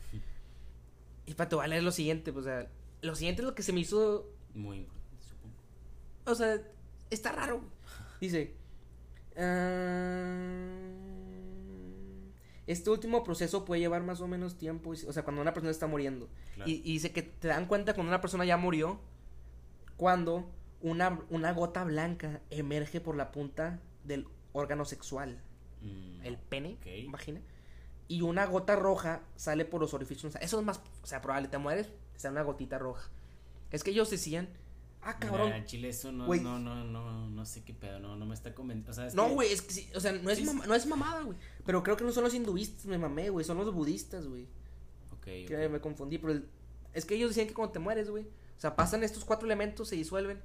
[1.26, 2.68] Y para te voy a leer lo siguiente, pues, o sea,
[3.02, 5.56] lo siguiente es lo que se me hizo Muy importante, supongo.
[6.26, 6.62] o sea,
[7.10, 7.62] está raro.
[8.22, 8.54] Dice.
[9.36, 11.09] "Ah,
[12.70, 14.92] este último proceso puede llevar más o menos tiempo.
[14.92, 16.30] O sea, cuando una persona está muriendo.
[16.54, 16.70] Claro.
[16.70, 19.00] Y, dice que te dan cuenta cuando una persona ya murió.
[19.98, 20.48] Cuando
[20.80, 25.42] una, una gota blanca emerge por la punta del órgano sexual.
[25.82, 27.12] Mm, El pene, ok.
[27.12, 27.42] vagina.
[28.08, 30.36] Y una gota roja sale por los orificios.
[30.40, 30.80] Eso es más.
[31.02, 31.48] O sea, probable.
[31.48, 33.10] Te mueres, te sale una gotita roja.
[33.72, 34.48] Es que ellos decían.
[35.02, 35.54] Ah, Mira, cabrón.
[35.54, 38.54] en Chile eso no, no, no, no, no sé qué pedo, no, no me está
[38.54, 38.92] convenciendo.
[38.92, 40.76] O sea, es No, que- güey, es que sí, o sea, no es, mama- no
[40.76, 41.38] es mamada, güey.
[41.66, 44.44] Pero creo que no son los hinduistas, me mamé, güey, son los budistas, güey.
[45.14, 45.72] Ok, Que ok.
[45.72, 46.50] me confundí, pero el-
[46.94, 49.88] es que ellos decían que cuando te mueres, güey, o sea, pasan estos cuatro elementos,
[49.88, 50.42] se disuelven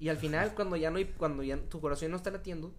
[0.00, 2.72] y al final cuando ya no hay, cuando ya tu corazón no está latiendo,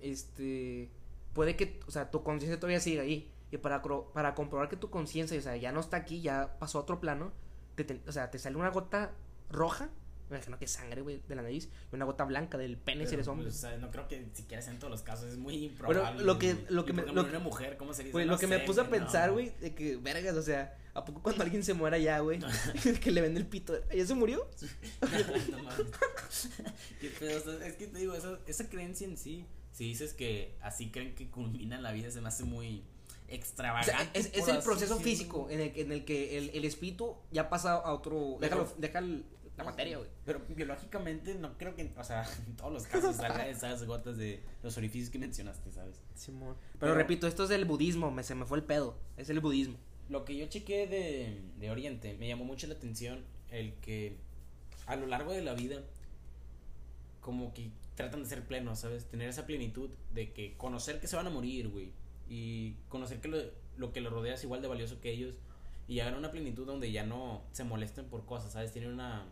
[0.00, 0.90] este,
[1.34, 4.90] puede que, o sea, tu conciencia todavía siga ahí y para para comprobar que tu
[4.90, 7.32] conciencia, o sea, ya no está aquí, ya pasó a otro plano,
[7.74, 9.12] te- te- o sea, te sale una gota
[9.50, 9.90] roja
[10.30, 11.68] Me imagino que sangre, güey, de la nariz.
[11.92, 13.46] Y una gota blanca del pene si eres hombre.
[13.46, 16.22] pues, o sea, no creo que siquiera sea en todos los casos, es muy improbable.
[16.24, 18.12] lo que- lo que me- lo una mujer, ¿cómo se dice?
[18.12, 19.34] Güey, No lo que me sé, puse a güey, pensar, no.
[19.34, 22.38] güey, de que, vergas, o sea, ¿a poco cuando alguien se muera ya, güey?
[23.02, 24.48] que le vende el pito, ¿ya se murió?
[25.50, 25.86] no mames.
[27.00, 30.90] Qué pedo, es que te digo, esa, esa creencia en sí, si dices que así
[30.90, 32.84] creen que culmina la vida, se me hace muy
[33.28, 33.90] O extravagante.
[33.92, 37.48] sea, es, el proceso físico en el, que- en el que el, el espíritu ya
[37.48, 38.38] pasa a otro.
[38.78, 39.24] Deja el-
[39.60, 40.08] la materia, güey.
[40.24, 44.42] Pero biológicamente no creo que, o sea, en todos los casos salga esas gotas de
[44.62, 46.00] los orificios que mencionaste, ¿sabes?
[46.14, 46.56] Simón.
[46.72, 48.96] Pero, Pero- repito, esto es del budismo, me, se me fue el pedo.
[49.16, 49.76] Es el budismo.
[50.08, 54.16] Lo que yo chequé de, de Oriente, me llamó mucho la atención el que
[54.86, 55.82] a lo largo de la vida,
[57.20, 59.04] como que tratan de ser plenos, ¿sabes?
[59.06, 61.92] Tener esa plenitud de que conocer que se van a morir, güey.
[62.28, 63.38] Y conocer que lo,
[63.76, 65.34] lo que los rodea es igual de valioso que ellos.
[65.86, 68.72] Y llegar a una plenitud donde ya no se molesten por cosas, ¿sabes?
[68.72, 69.26] Tienen una...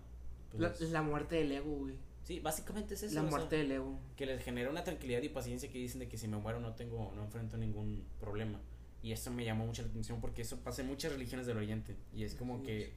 [0.57, 1.95] La, pues, la muerte del ego, güey.
[2.25, 3.15] sí, básicamente es eso.
[3.15, 3.99] La o sea, muerte del ego.
[4.17, 6.75] que les genera una tranquilidad y paciencia que dicen de que si me muero no
[6.75, 8.61] tengo, no enfrento ningún problema.
[9.03, 11.97] Y eso me llamó mucho la atención porque eso pasa en muchas religiones del Oriente.
[12.13, 12.93] Y es como Así que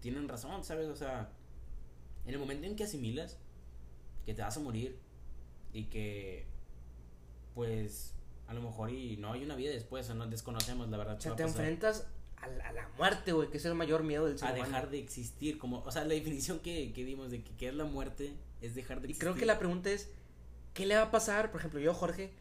[0.00, 0.88] tienen razón, ¿sabes?
[0.88, 1.30] O sea,
[2.26, 3.38] en el momento en que asimilas
[4.24, 4.98] que te vas a morir
[5.72, 6.46] y que,
[7.54, 8.14] pues,
[8.46, 11.16] a lo mejor y no hay una vida después o no desconocemos la verdad.
[11.16, 11.60] O sea, te pasar.
[11.60, 12.06] enfrentas
[12.40, 14.66] a la, a la muerte, güey, que es el mayor miedo del ser a humano.
[14.66, 17.74] dejar de existir, como, o sea, la definición que, que dimos de que, que es
[17.74, 19.28] la muerte es dejar de Y existir.
[19.28, 20.08] creo que la pregunta es,
[20.74, 21.50] ¿qué le va a pasar?
[21.50, 22.32] Por ejemplo, yo, Jorge,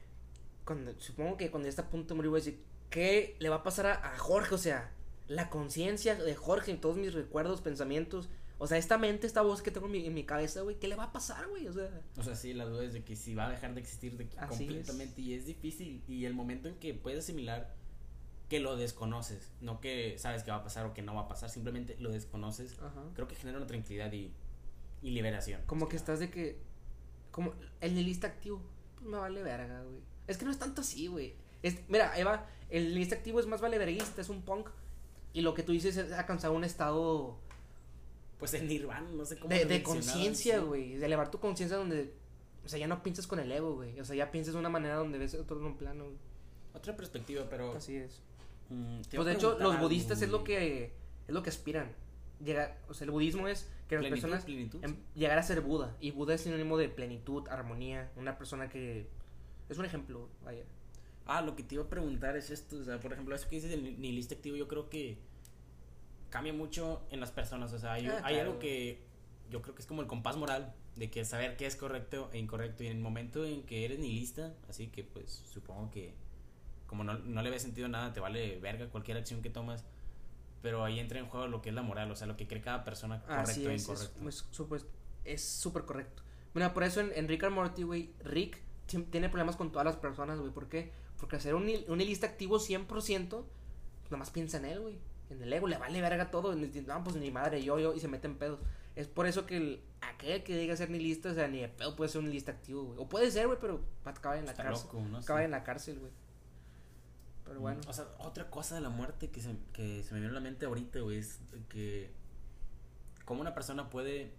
[0.65, 3.49] cuando, supongo que cuando ya está a punto de morir voy a decir, ¿qué le
[3.49, 4.55] va a pasar a, a Jorge?
[4.55, 4.91] O sea,
[5.27, 8.29] la conciencia de Jorge, todos mis recuerdos, pensamientos,
[8.59, 10.87] o sea, esta mente, esta voz que tengo en mi, en mi cabeza, güey, ¿qué
[10.87, 11.67] le va a pasar, güey?
[11.67, 13.81] O sea, O sea, sí, la duda es de que si va a dejar de
[13.81, 16.01] existir de completamente y es difícil.
[16.07, 17.75] Y el momento en que puedes asimilar
[18.49, 21.27] que lo desconoces, no que sabes que va a pasar o que no va a
[21.27, 23.03] pasar, simplemente lo desconoces, ajá.
[23.13, 24.33] creo que genera una tranquilidad y,
[25.01, 25.61] y liberación.
[25.65, 26.57] Como que estás de que,
[27.31, 28.61] como el nihilista activo,
[28.95, 29.99] pues me vale verga, güey.
[30.27, 31.35] Es que no es tanto así, güey.
[31.61, 34.69] Es, mira, Eva, el nihilista activo es más vale verguista, es un punk.
[35.33, 37.37] Y lo que tú dices es alcanzar un estado
[38.39, 39.53] Pues en Nirvana, no sé cómo.
[39.53, 40.95] de, de conciencia, güey.
[40.95, 42.13] De elevar tu conciencia donde,
[42.63, 43.99] o sea, ya no piensas con el ego, güey.
[43.99, 46.17] O sea, ya piensas de una manera donde ves otro en un plano, güey.
[46.73, 47.73] Otra perspectiva, pero.
[47.73, 48.21] Así es.
[48.69, 50.93] Mm, Pues de hecho, los budistas es lo que
[51.27, 51.91] es lo que aspiran.
[52.43, 54.83] Llegar, o sea, el budismo es que las Plenitud, personas plenitud.
[54.83, 55.95] em, llegar a ser Buda.
[55.99, 58.11] Y Buda es sinónimo de plenitud, armonía.
[58.15, 59.07] Una persona que
[59.69, 60.63] es un ejemplo, vaya.
[61.25, 63.55] Ah, lo que te iba a preguntar es esto, o sea, por ejemplo, eso que
[63.57, 65.17] dices del nihilista activo, yo creo que
[66.29, 68.49] cambia mucho en las personas, o sea, hay, Ah, hay claro.
[68.49, 69.01] algo que
[69.49, 72.37] yo creo que es como el compás moral, de que saber qué es correcto e
[72.37, 76.13] incorrecto, y en el momento en que eres nihilista, así que pues supongo que
[76.87, 79.85] como no, no le ves sentido nada, te vale verga cualquier acción que tomas,
[80.61, 82.61] pero ahí entra en juego lo que es la moral, o sea, lo que cree
[82.61, 84.29] cada persona Así correcto e es, es, incorrecto.
[84.29, 84.81] es súper
[85.25, 86.23] es súper correcto.
[86.53, 88.61] Mira, por eso en, en Rick and Morty, güey, Rick
[89.11, 90.51] tiene problemas con todas las personas, güey.
[90.51, 90.91] ¿Por qué?
[91.19, 93.43] Porque hacer un, un nihilista activo 100%,
[94.09, 94.97] nomás piensa en él, güey.
[95.29, 96.55] En el ego, le vale verga todo.
[96.55, 98.59] No, pues ni madre, yo, yo, y se mete en pedos.
[98.95, 101.95] Es por eso que el, aquel que diga ser nihilista, o sea, ni de pedo
[101.95, 102.97] puede ser un nihilista activo, güey.
[102.99, 104.87] O puede ser, güey, pero va a acabar en la Está cárcel.
[104.87, 105.17] loco, ¿no?
[105.17, 106.11] Acaba en la cárcel, güey.
[107.47, 107.81] Pero bueno.
[107.87, 110.41] O sea, otra cosa de la muerte que se, que se me vino a la
[110.41, 112.11] mente ahorita, güey, es que
[113.25, 114.31] cómo una persona puede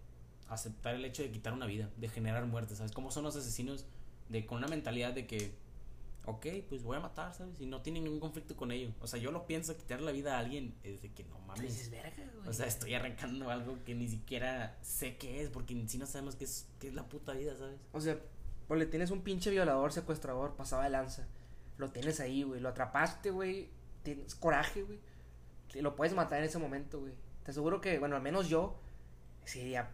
[0.48, 2.92] aceptar el hecho de quitar una vida, de generar muerte, ¿sabes?
[2.92, 3.86] Cómo son los asesinos
[4.28, 5.52] de con una mentalidad de que,
[6.24, 7.60] ok, pues voy a matar, ¿sabes?
[7.60, 8.92] Y no tienen ningún conflicto con ello.
[9.00, 11.90] O sea, yo lo pienso, quitar la vida a alguien es de que no mames.
[11.90, 12.48] verga, güey.
[12.48, 16.36] O sea, estoy arrancando algo que ni siquiera sé qué es, porque sí no sabemos
[16.36, 17.78] qué es, qué es la puta vida, ¿sabes?
[17.92, 18.18] O sea,
[18.76, 21.26] le tienes un pinche violador, secuestrador, pasado de lanza.
[21.78, 22.60] Lo tienes ahí, güey.
[22.60, 23.70] Lo atrapaste, güey.
[24.02, 25.00] Tienes coraje, güey.
[25.74, 27.14] Lo puedes matar en ese momento, güey.
[27.44, 28.80] Te aseguro que, bueno, al menos yo,
[29.44, 29.90] sí diría,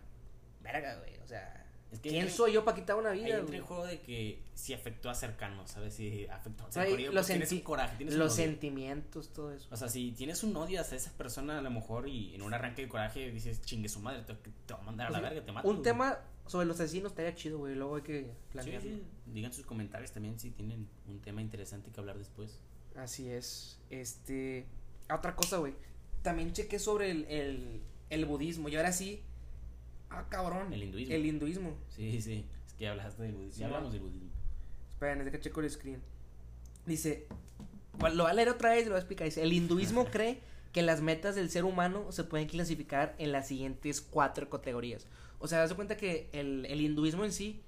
[0.60, 1.18] verga, güey.
[1.18, 1.63] O sea,
[1.94, 3.60] Es que ¿quién soy yo para quitar una vida, el güey?
[3.60, 5.94] juego de que si afectó a cercanos, ¿sabes?
[5.94, 8.44] Si afectó a cercanos, los tienes un coraje, tienes un Los odio.
[8.44, 9.68] sentimientos, todo eso.
[9.70, 12.52] O sea, si tienes un odio hacia esa persona, a lo mejor, y en un
[12.52, 15.20] arranque de coraje dices, chingue su madre, te, te va a mandar a la O
[15.20, 15.68] sea, verga, te mato.
[15.68, 15.82] Un güey".
[15.84, 17.74] tema sobre los asesinos estaría chido, güey.
[17.74, 18.90] Luego hay que Sí, planearlo.
[18.90, 19.02] sí.
[19.26, 22.58] Digan sus comentarios también si tienen un tema interesante que hablar después.
[22.96, 23.80] Así es.
[23.90, 24.66] Este.
[25.10, 25.74] Otra cosa, güey.
[26.22, 27.80] También chequé sobre el, el,
[28.10, 28.68] el budismo.
[28.68, 29.22] Y ahora sí.
[30.18, 30.72] Ah, cabrón.
[30.72, 31.14] El hinduismo.
[31.14, 31.76] El hinduismo.
[31.88, 32.46] Sí, sí.
[32.66, 33.60] Es que hablaste del budismo.
[33.60, 34.30] Ya hablamos del budismo.
[34.90, 36.00] Esperen, es que checo el screen.
[36.86, 37.26] Dice.
[37.98, 39.24] bueno, Lo voy a leer otra vez y lo voy a explicar.
[39.26, 40.40] Dice: El hinduismo cree
[40.72, 45.06] que las metas del ser humano se pueden clasificar en las siguientes cuatro categorías.
[45.38, 47.62] O sea, das cuenta que el, el hinduismo en sí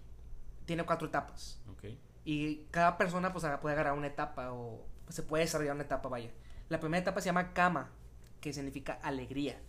[0.67, 1.61] tiene cuatro etapas.
[1.71, 1.85] Ok.
[2.25, 6.09] Y cada persona pues puede agarrar una etapa o pues, se puede desarrollar una etapa,
[6.09, 6.31] vaya.
[6.69, 7.91] La primera etapa se llama kama,
[8.41, 9.61] que significa alegría.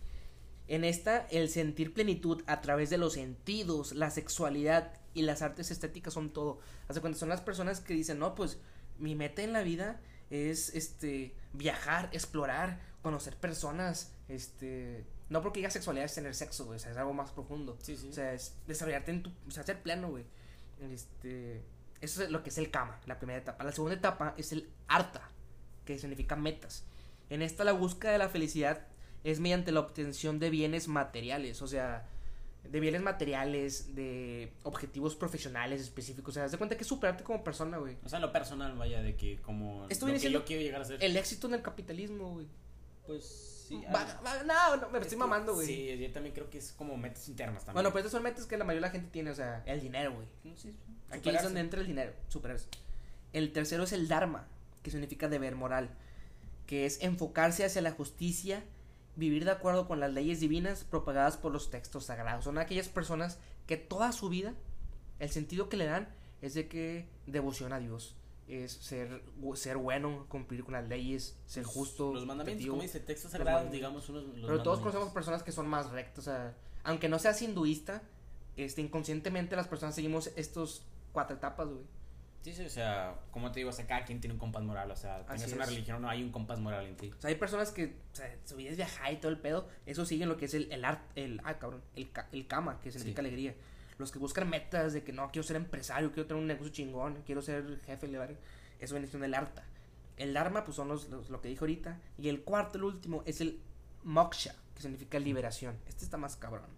[0.68, 5.70] En esta, el sentir plenitud a través de los sentidos, la sexualidad y las artes
[5.70, 6.60] estéticas son todo.
[6.88, 8.58] Hace cuando son las personas que dicen, no, pues
[8.98, 10.00] mi meta en la vida
[10.30, 16.76] es este viajar, explorar, conocer personas, este no porque diga sexualidad es tener sexo, güey,
[16.76, 17.76] o sea, es algo más profundo.
[17.82, 18.08] Sí, sí.
[18.08, 20.24] O sea, es desarrollarte en tu, o sea, ser pleno, güey.
[20.80, 21.62] Este,
[22.00, 23.64] eso es lo que es el kama, la primera etapa.
[23.64, 25.28] La segunda etapa es el arta,
[25.84, 26.84] que significa metas.
[27.28, 28.86] En esta la búsqueda de la felicidad
[29.24, 32.06] es mediante la obtención de bienes materiales, o sea,
[32.64, 36.32] de bienes materiales, de objetivos profesionales específicos.
[36.32, 37.96] O sea, haz de cuenta que es superarte como persona, güey.
[38.04, 40.84] O sea, lo personal, vaya, de que como Esto lo que yo quiero llegar a
[40.84, 41.02] ser.
[41.02, 42.46] El éxito en el capitalismo, güey.
[43.06, 43.82] Pues sí.
[43.86, 45.66] Va- va- no, no, me es estoy que mamando, güey.
[45.66, 47.74] Sí, yo también creo que es como metas internas también.
[47.74, 49.80] Bueno, pues estos son metas que la mayoría de la gente tiene, o sea, el
[49.80, 50.26] dinero, güey.
[50.44, 50.94] No, sí, sí.
[51.10, 52.68] Aquí es donde entra el dinero, superarse.
[53.32, 54.46] El tercero es el Dharma,
[54.82, 55.88] que significa deber moral,
[56.66, 58.62] que es enfocarse hacia la justicia,
[59.18, 62.44] vivir de acuerdo con las leyes divinas propagadas por los textos sagrados.
[62.44, 64.54] Son aquellas personas que toda su vida,
[65.18, 66.08] el sentido que le dan
[66.40, 68.14] es de que devoción a Dios,
[68.46, 69.22] es ser,
[69.54, 72.14] ser bueno, cumplir con las leyes, ser justo.
[72.14, 74.24] Los mandamientos, como dice, textos sagrados, digamos, unos.
[74.24, 78.02] los Pero todos conocemos personas que son más rectas, o sea, aunque no seas hinduista,
[78.56, 81.82] este, inconscientemente las personas seguimos estos cuatro etapas, güey.
[82.42, 84.90] Sí, sí, o sea, como te digo, o sea, cada quien tiene un compás moral,
[84.90, 87.10] o sea, tengas una religión o no, hay un compás moral en ti.
[87.16, 89.68] O sea, hay personas que, o sea, su vida es viajar y todo el pedo,
[89.86, 92.90] eso sigue lo que es el, el art, el, ah, cabrón, el, el kama, que
[92.92, 93.26] significa Sí.
[93.26, 93.54] alegría.
[93.98, 97.22] Los que buscan metas de que no, quiero ser empresario, quiero tener un negocio chingón,
[97.26, 98.08] quiero ser jefe,
[98.78, 99.64] eso viene siendo el arta.
[100.16, 101.98] El dharma, pues son los, los- lo que dije ahorita.
[102.16, 103.60] Y el cuarto, el último, es el
[104.04, 105.76] moksha, que significa liberación.
[105.88, 106.70] Este está más cabrón.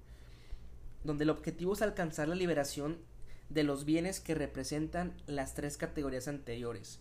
[1.05, 2.99] Donde el objetivo es alcanzar la liberación
[3.51, 7.01] de los bienes que representan las tres categorías anteriores.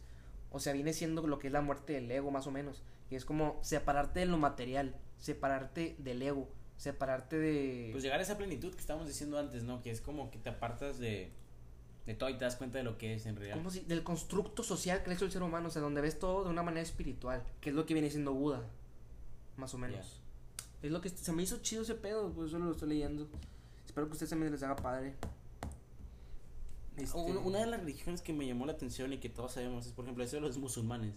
[0.51, 2.81] O sea, viene siendo lo que es la muerte del ego, más o menos.
[3.09, 7.89] Y es como separarte de lo material, separarte del ego, separarte de...
[7.91, 9.81] Pues llegar a esa plenitud que estábamos diciendo antes, ¿no?
[9.81, 11.31] Que es como que te apartas de,
[12.07, 13.57] de todo y te das cuenta de lo que es en realidad.
[13.57, 16.45] como si, del constructo social que hecho el ser humano, o sea, donde ves todo
[16.45, 18.63] de una manera espiritual, que es lo que viene siendo Buda,
[19.57, 20.19] más o menos.
[20.81, 23.27] Es lo que se me hizo chido ese pedo, pues eso lo estoy leyendo.
[23.85, 25.13] Espero que a ustedes también les haga padre.
[27.03, 29.85] Este, Una, una de las religiones que me llamó la atención y que todos sabemos
[29.85, 31.13] es, por ejemplo, eso de los musulmanes.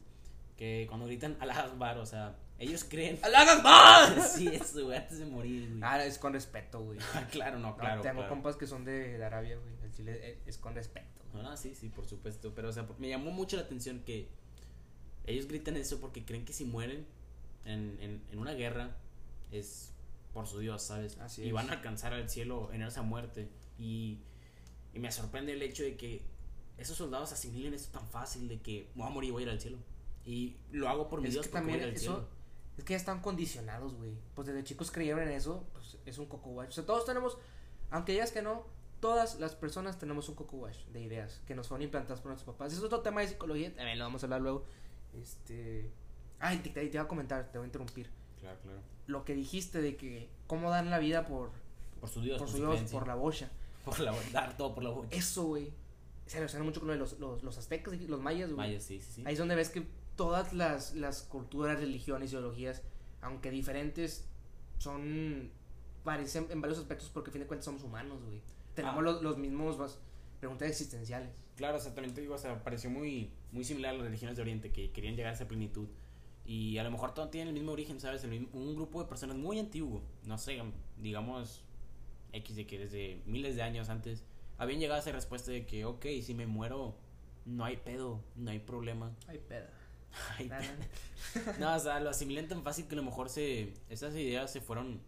[0.56, 3.18] Que cuando gritan Allah Akbar, o sea, ellos creen.
[3.22, 4.22] ¡Allah Akbar!
[4.28, 5.80] sí, eso, güey, antes de morir, güey.
[5.82, 6.98] Ah, es con respeto, güey.
[7.30, 8.02] claro, no, No, claro.
[8.02, 8.28] tengo claro.
[8.28, 9.74] compas que son de, de Arabia, güey.
[9.82, 11.06] El chile es, es con respeto.
[11.32, 12.52] No, no, sí, sí, por supuesto.
[12.54, 14.28] Pero, o sea, me llamó mucho la atención que
[15.26, 17.06] ellos gritan eso porque creen que si mueren
[17.64, 18.96] en, en, en una guerra
[19.50, 19.92] es
[20.32, 21.18] por su Dios, ¿sabes?
[21.18, 21.52] Así y es.
[21.52, 23.48] van a alcanzar al cielo en esa muerte.
[23.78, 24.18] Y,
[24.94, 26.22] y me sorprende el hecho de que
[26.78, 29.50] esos soldados asimilen esto tan fácil de que voy a morir y voy a ir
[29.52, 29.78] al cielo.
[30.24, 32.12] Y lo hago por mi Es Dios que porque voy a también ir al eso,
[32.12, 32.28] cielo.
[32.78, 34.12] es que ya están condicionados, güey.
[34.34, 36.50] Pues desde chicos creyeron en eso, pues es un coco.
[36.54, 37.38] O sea, todos tenemos,
[37.90, 38.66] aunque digas que no,
[39.00, 42.72] todas las personas tenemos un coco de ideas que nos fueron implantadas por nuestros papás.
[42.72, 44.64] Eso es otro tema de psicología, también lo vamos a hablar luego.
[45.20, 45.90] Este.
[46.38, 48.10] Ay, te, te, te iba a comentar, te voy a interrumpir.
[48.40, 48.80] Claro, claro.
[49.06, 51.50] Lo que dijiste de que cómo dan la vida por,
[52.00, 53.50] Por su Dios, por su Dios, por la bocha.
[53.84, 55.16] Por la dar todo por la bocha.
[55.16, 55.72] Eso, güey.
[56.26, 58.68] Se relaciona mucho con lo de los, los, los aztecas, y los mayas, güey.
[58.68, 59.22] Vaya, sí, sí, sí.
[59.26, 62.82] Ahí es donde ves que todas las, las culturas, religiones, ideologías,
[63.20, 64.24] aunque diferentes,
[64.78, 65.50] son.
[66.04, 68.40] parecen en varios aspectos porque a fin de cuentas somos humanos, güey.
[68.74, 69.02] Tenemos Ah.
[69.02, 69.98] los, los mismos vas,
[70.40, 71.30] preguntas existenciales.
[71.56, 74.90] Claro, exactamente digo, o sea, pareció muy, muy similar a las religiones de Oriente que
[74.90, 75.86] querían llegar a esa plenitud.
[76.44, 78.24] Y a lo mejor todo tiene el mismo origen, ¿sabes?
[78.24, 80.60] El mismo- un grupo de personas muy antiguo, no sé,
[80.98, 81.62] digamos,
[82.32, 84.24] X de que desde miles de años antes
[84.58, 86.96] habían llegado a esa respuesta de que, ok, si me muero,
[87.44, 89.14] no hay pedo, no hay problema.
[89.26, 89.70] Ay, peda.
[90.38, 90.64] Ay, Nada.
[91.58, 94.60] no, o sea, lo asimilan tan fácil que a lo mejor se, esas ideas se
[94.60, 95.00] fueron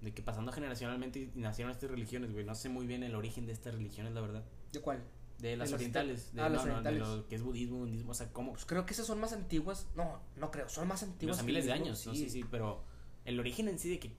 [0.00, 2.44] de que pasando generacionalmente y nacieron estas religiones, güey.
[2.44, 4.44] No sé muy bien el origen de estas religiones, la verdad.
[4.72, 5.04] ¿De cuál?
[5.38, 6.34] De las orientales.
[6.34, 7.00] De, ah, no, las no, orientales.
[7.00, 8.52] de lo que es budismo, budismo, o sea, cómo...
[8.52, 9.86] Pues creo que esas son más antiguas.
[9.94, 11.36] No, no creo, son más antiguas.
[11.36, 12.18] Los a que miles de años, budismo, ¿no?
[12.18, 12.82] sí, sí, pero
[13.24, 14.16] el origen en sí de que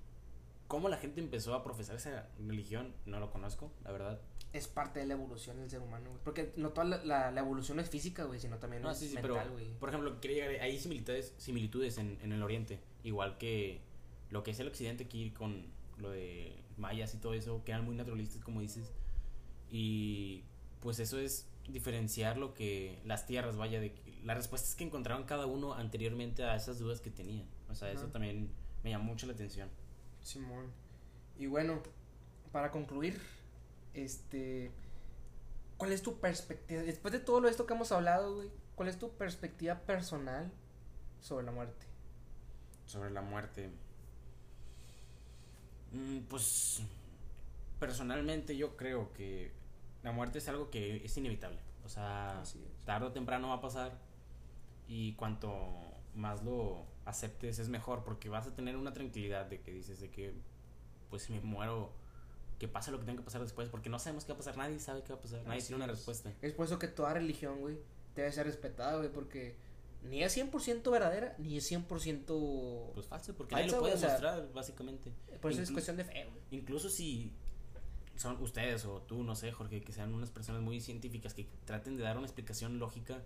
[0.72, 4.22] cómo la gente empezó a profesar esa religión, no lo conozco, la verdad.
[4.54, 6.22] Es parte de la evolución del ser humano, güey.
[6.24, 9.10] Porque no toda la, la, la evolución es física, güey, sino también No, es sí,
[9.10, 9.78] sí, mental, pero, güey.
[9.80, 13.82] por ejemplo, quería llegar, hay similitudes, similitudes en, en el oriente, igual que
[14.30, 15.66] lo que es el occidente aquí con
[15.98, 18.94] lo de mayas y todo eso, que eran muy naturalistas, como dices,
[19.70, 20.44] y
[20.80, 25.24] pues eso es diferenciar lo que las tierras, vaya, de que- las respuestas que encontraron
[25.26, 28.50] cada uno anteriormente a esas dudas que tenían, o sea, eso también
[28.84, 29.70] me llamó mucho la atención.
[30.22, 30.72] Simón.
[31.38, 31.82] Y bueno,
[32.52, 33.22] para concluir,
[33.94, 34.72] este.
[35.78, 36.82] ¿Cuál es tu perspectiva?
[36.84, 40.52] Después de todo lo esto que hemos hablado, güey, ¿cuál es tu perspectiva personal
[41.22, 41.86] sobre la muerte?
[42.86, 43.72] Sobre la muerte.
[45.92, 46.82] Mm, pues
[47.80, 49.52] personalmente yo creo que
[50.04, 51.60] la muerte es algo que es inevitable.
[51.84, 52.44] O sea,
[52.86, 53.98] tarde o temprano va a pasar
[54.88, 55.50] y cuanto
[56.16, 60.10] más lo aceptes es mejor porque vas a tener una tranquilidad de que dices de
[60.10, 60.34] que
[61.10, 61.92] pues si me muero
[62.60, 64.58] que pase lo que tenga que pasar después porque no sabemos qué va a pasar,
[64.58, 66.32] nadie sabe qué va a pasar, nadie tiene una respuesta.
[66.42, 67.80] Es por eso que toda religión, güey,
[68.16, 69.56] debe ser respetada, güey, porque
[70.04, 75.12] ni es 100% verdadera, ni es 100% pues falso, porque nadie lo puede demostrar, básicamente.
[75.42, 76.42] Pues es cuestión de fe, güey.
[76.52, 77.34] Incluso si
[78.16, 81.98] son ustedes o tú, no sé, Jorge, que sean unas personas muy científicas que traten
[81.98, 83.24] de dar una explicación lógica,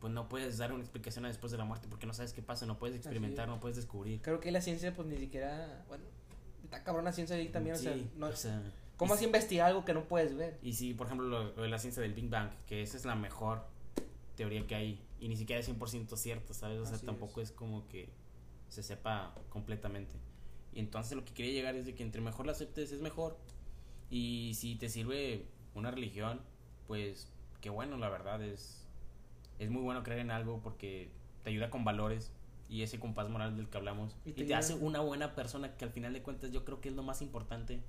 [0.00, 2.66] pues no puedes dar una explicación después de la muerte porque no sabes qué pasa,
[2.66, 4.20] no puedes experimentar, no puedes descubrir.
[4.22, 6.04] Creo que la ciencia pues ni siquiera, bueno,
[6.64, 8.30] está cabrón la ciencia ahí también, o sea, no,
[8.96, 10.58] ¿cómo vas a investigar algo que no puedes ver?
[10.62, 13.14] Y si, por ejemplo, lo, de la ciencia del Big Bang, que esa es la
[13.14, 13.66] mejor
[14.36, 16.80] teoría que hay y ni siquiera es 100% cierta, ¿sabes?
[16.80, 17.52] O sea, tampoco es.
[17.52, 18.08] como que
[18.68, 20.14] se sepa completamente.
[20.72, 23.36] Y entonces lo que quería llegar es de que entre mejor la aceptes es mejor.
[24.08, 26.40] Y si te sirve una religión,
[26.86, 27.28] pues
[27.60, 28.79] qué bueno, la verdad es
[29.60, 31.10] es muy bueno creer en algo porque
[31.44, 32.32] te ayuda con valores
[32.68, 35.90] y ese compás moral del que hablamos y te, hace una buena persona que al
[35.90, 37.80] final de cuentas yo creo que es lo más importante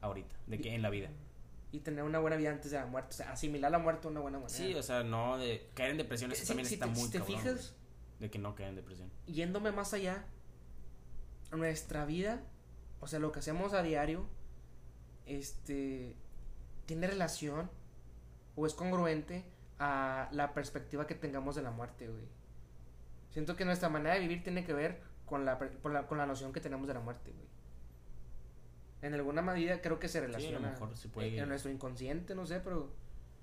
[0.00, 1.08] ahorita, de que en la vida.
[1.72, 4.08] Y tener una buena vida antes de la muerte, o sea, asimilar la muerte de
[4.08, 4.54] una buena manera.
[4.54, 7.74] Sí, o sea, no de caer en depresión, eso también está muy si te fijas
[8.20, 9.10] de que no caer en depresión.
[9.26, 10.24] Yéndome más allá,
[11.52, 12.42] nuestra vida,
[13.00, 14.26] o sea, lo que hacemos a diario
[15.26, 16.16] este
[16.86, 17.70] tiene relación
[18.56, 19.44] o es congruente
[19.78, 22.24] a la perspectiva que tengamos de la muerte, güey.
[23.30, 26.60] Siento que nuestra manera de vivir tiene que ver con la, con la, noción que
[26.60, 27.46] tenemos de la muerte, güey.
[29.02, 30.76] En alguna medida creo que se relaciona.
[31.14, 32.92] En nuestro inconsciente, no sé, pero.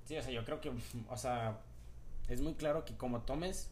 [0.03, 0.71] Sí, o sea, yo creo que,
[1.09, 1.61] o sea,
[2.27, 3.71] es muy claro que como tomes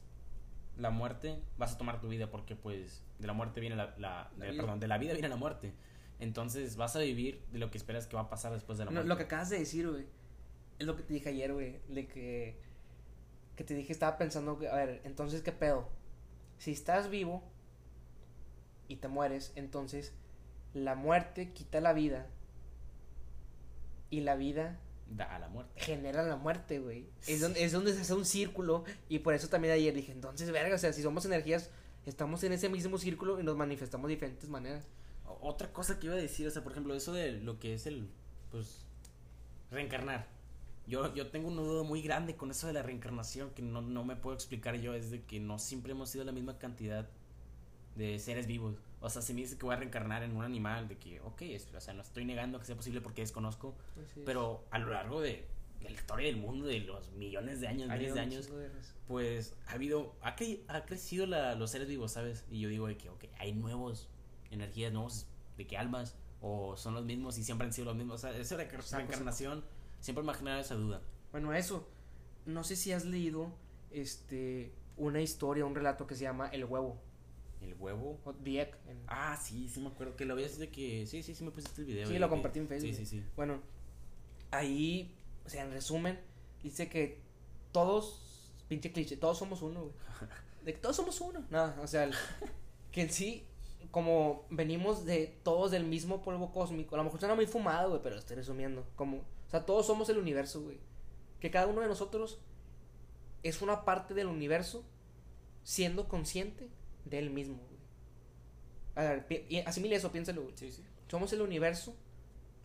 [0.77, 4.31] la muerte, vas a tomar tu vida, porque pues de la muerte viene la, la,
[4.37, 5.73] perdón, de la vida viene la muerte.
[6.19, 8.91] Entonces vas a vivir de lo que esperas que va a pasar después de la
[8.91, 9.09] muerte.
[9.09, 10.05] lo que acabas de decir, güey
[10.79, 12.57] es lo que te dije ayer, güey, de que,
[13.55, 15.89] que te dije, estaba pensando, a ver, entonces, ¿qué pedo?
[16.57, 17.43] Si estás vivo
[18.87, 20.13] y te mueres, entonces
[20.73, 22.27] la muerte quita la vida
[24.09, 25.73] y la vida da a la muerte.
[25.75, 27.07] Genera la muerte, güey.
[27.27, 30.51] Es donde, es donde se hace un círculo y por eso también ayer dije, entonces,
[30.51, 31.69] verga, o sea, si somos energías,
[32.05, 34.85] estamos en ese mismo círculo y nos manifestamos de diferentes maneras.
[35.41, 37.85] Otra cosa que iba a decir, o sea, por ejemplo, eso de lo que es
[37.85, 38.09] el,
[38.51, 38.85] pues,
[39.71, 40.27] reencarnar.
[40.85, 44.03] Yo, yo tengo un nudo muy grande con eso de la reencarnación que no, no
[44.03, 44.93] me puedo explicar yo.
[44.93, 47.07] Es de que no siempre hemos sido la misma cantidad
[47.95, 48.75] de seres vivos.
[48.99, 51.41] O sea, si me dice que voy a reencarnar en un animal, de que, ok,
[51.75, 53.75] o sea, no estoy negando que sea posible porque desconozco.
[54.25, 55.45] Pero a lo largo de,
[55.81, 58.49] la historia del mundo, de los millones de años, miles de años,
[59.07, 60.35] pues ha habido, ha,
[60.67, 62.45] ha crecido la, los seres vivos, ¿sabes?
[62.49, 64.09] Y yo digo de que, ok, hay nuevos
[64.51, 68.15] energías, nuevos, de que almas, o son los mismos y siempre han sido los mismos.
[68.23, 69.63] O sea, esa reencarnación
[70.03, 71.01] Siempre me ha generado esa duda.
[71.31, 71.87] Bueno, eso.
[72.45, 73.53] No sé si has leído
[73.89, 76.97] este una historia, un relato que se llama El huevo.
[77.61, 78.19] ¿El huevo?
[78.25, 78.69] O The
[79.07, 81.07] Ah, sí, sí me acuerdo que lo vi de que...
[81.07, 82.07] Sí, sí, sí me pusiste el video.
[82.09, 82.93] Sí, lo compartí en Facebook.
[82.93, 83.25] Sí, sí, sí.
[83.37, 83.61] Bueno,
[84.51, 86.19] ahí, o sea, en resumen,
[86.61, 87.21] dice que
[87.71, 89.93] todos, pinche cliché, todos somos uno, güey.
[90.65, 91.45] De que todos somos uno.
[91.49, 92.11] Nada, o sea,
[92.91, 93.45] que en sí,
[93.89, 98.01] como venimos de todos del mismo polvo cósmico, a lo mejor suena muy fumado, güey,
[98.01, 98.85] pero estoy resumiendo.
[98.97, 99.21] Como
[99.53, 100.79] sea, todos somos el universo, güey.
[101.39, 102.39] Que cada uno de nosotros
[103.43, 104.83] es una parte del universo
[105.63, 106.69] siendo consciente
[107.05, 107.73] de él mismo, güey.
[108.95, 110.57] A ver, asimile eso, piénsalo, güey.
[110.57, 110.83] Sí, sí.
[111.07, 111.95] Somos el universo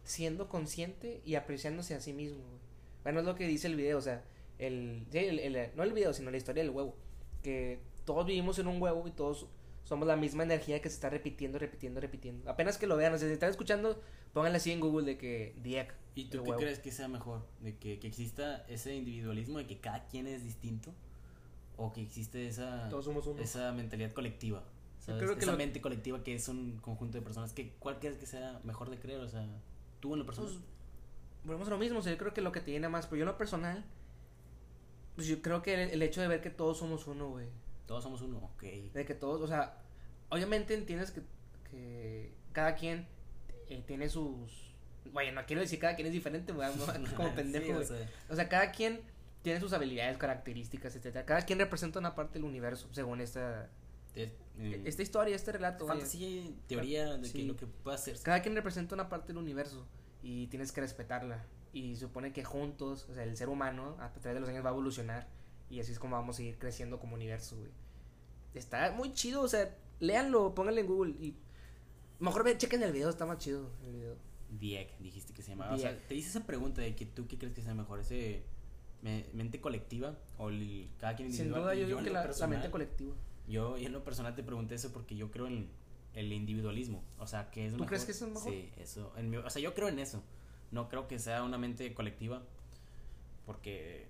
[0.05, 2.61] siendo consciente y apreciándose a sí mismo, güey.
[3.03, 4.25] Bueno, es lo que dice el video, o sea,
[4.59, 6.97] el, el, no el video, sino la historia del huevo.
[7.43, 9.47] Que todos vivimos en un huevo y todos
[9.89, 12.51] somos la misma energía que se está repitiendo, repitiendo, repitiendo.
[12.51, 13.99] Apenas que lo vean, o sea, si están escuchando,
[14.35, 17.47] pónganle así en Google de que Diek ¿Y tú qué crees que sea mejor?
[17.61, 20.93] ¿De que, exista ese individualismo de que cada quien es distinto?
[21.77, 22.91] ¿O que existe esa,
[23.41, 24.63] esa mentalidad colectiva?
[25.07, 27.55] Creo que esa mente colectiva que es un conjunto de personas.
[27.55, 29.21] que ¿Cuál crees que sea mejor de creer?
[29.21, 29.47] O sea,
[30.01, 30.53] tú en lo personal.
[30.53, 30.65] Pues,
[31.45, 32.01] volvemos a lo mismo.
[32.01, 33.07] O sea, yo creo que lo que te llena más.
[33.07, 33.85] Pero yo en lo personal.
[35.15, 37.47] Pues yo creo que el, hecho de ver que todos somos uno, güey.
[37.89, 38.63] Todos somos uno, ok.
[38.93, 39.79] De que todos, o sea,
[40.29, 41.23] obviamente entiendes que,
[41.71, 43.09] que cada quien
[43.69, 44.69] eh, tiene sus
[45.13, 46.69] bueno, no quiero decir cada quien es diferente, güey,
[47.17, 48.49] como pendejo, o, sea.
[48.49, 49.01] cada quien
[49.43, 51.25] tiene sus habilidades, características, etcétera.
[51.25, 53.71] Cada quien representa una parte del universo, según esta
[54.15, 55.87] mm, esta historia, este relato.
[55.87, 58.19] Fantasía teoría de que lo que puede hacer.
[58.23, 59.87] Cada quien representa una parte del universo
[60.23, 61.45] y tienes que respetarla.
[61.73, 64.71] Y supone que juntos, o sea, el ser humano a través de los años va
[64.71, 65.27] a evolucionar
[65.71, 67.71] y así es como vamos a ir creciendo como universo, güey.
[68.55, 71.35] Está muy chido, o sea, léanlo, pónganle en Google y
[72.21, 74.17] Mejor ve, chequen el video, está más chido el video.
[74.51, 75.75] Dieck, dijiste que se llamaba.
[75.75, 78.43] O sea, te hice esa pregunta de que tú qué crees que sea mejor, ese
[79.03, 81.63] me- mente colectiva o el- cada quien Sin individual.
[81.63, 83.15] duda, yo Y digo que la, mente colectiva.
[83.47, 85.69] Yo y en lo personal te pregunté eso porque yo creo en
[86.15, 87.87] el individualismo, o sea, que es ¿Tú mejor.
[87.89, 88.53] crees que eso es mejor?
[88.53, 90.21] Sí, eso, en mi- o sea, yo creo en eso.
[90.73, 92.43] No creo que sea una mente colectiva
[93.47, 94.07] porque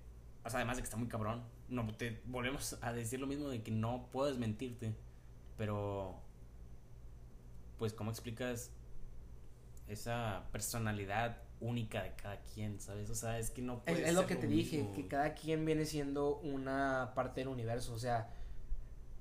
[0.49, 3.49] o sea, además de que está muy cabrón, no te volvemos a decir lo mismo
[3.49, 4.95] de que no puedes mentirte,
[5.57, 6.21] pero
[7.79, 8.71] pues cómo explicas
[9.87, 13.11] esa personalidad única de cada quien, ¿sabes?
[13.11, 15.65] O sea, es que no Es, puede es lo que te dije, que cada quien
[15.65, 18.31] viene siendo una parte del universo, o sea,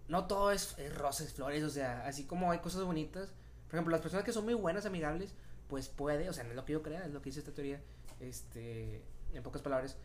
[0.07, 3.33] no todo es, es rosas, flores, o sea, así como hay cosas bonitas,
[3.67, 5.33] por ejemplo, las personas que son muy buenas, amigables,
[5.67, 7.53] pues puede, o sea, no es lo que yo crea, es lo que dice esta
[7.53, 7.81] teoría,
[8.19, 9.03] este,
[9.33, 9.97] en pocas palabras,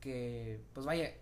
[0.00, 1.14] que, pues vaya,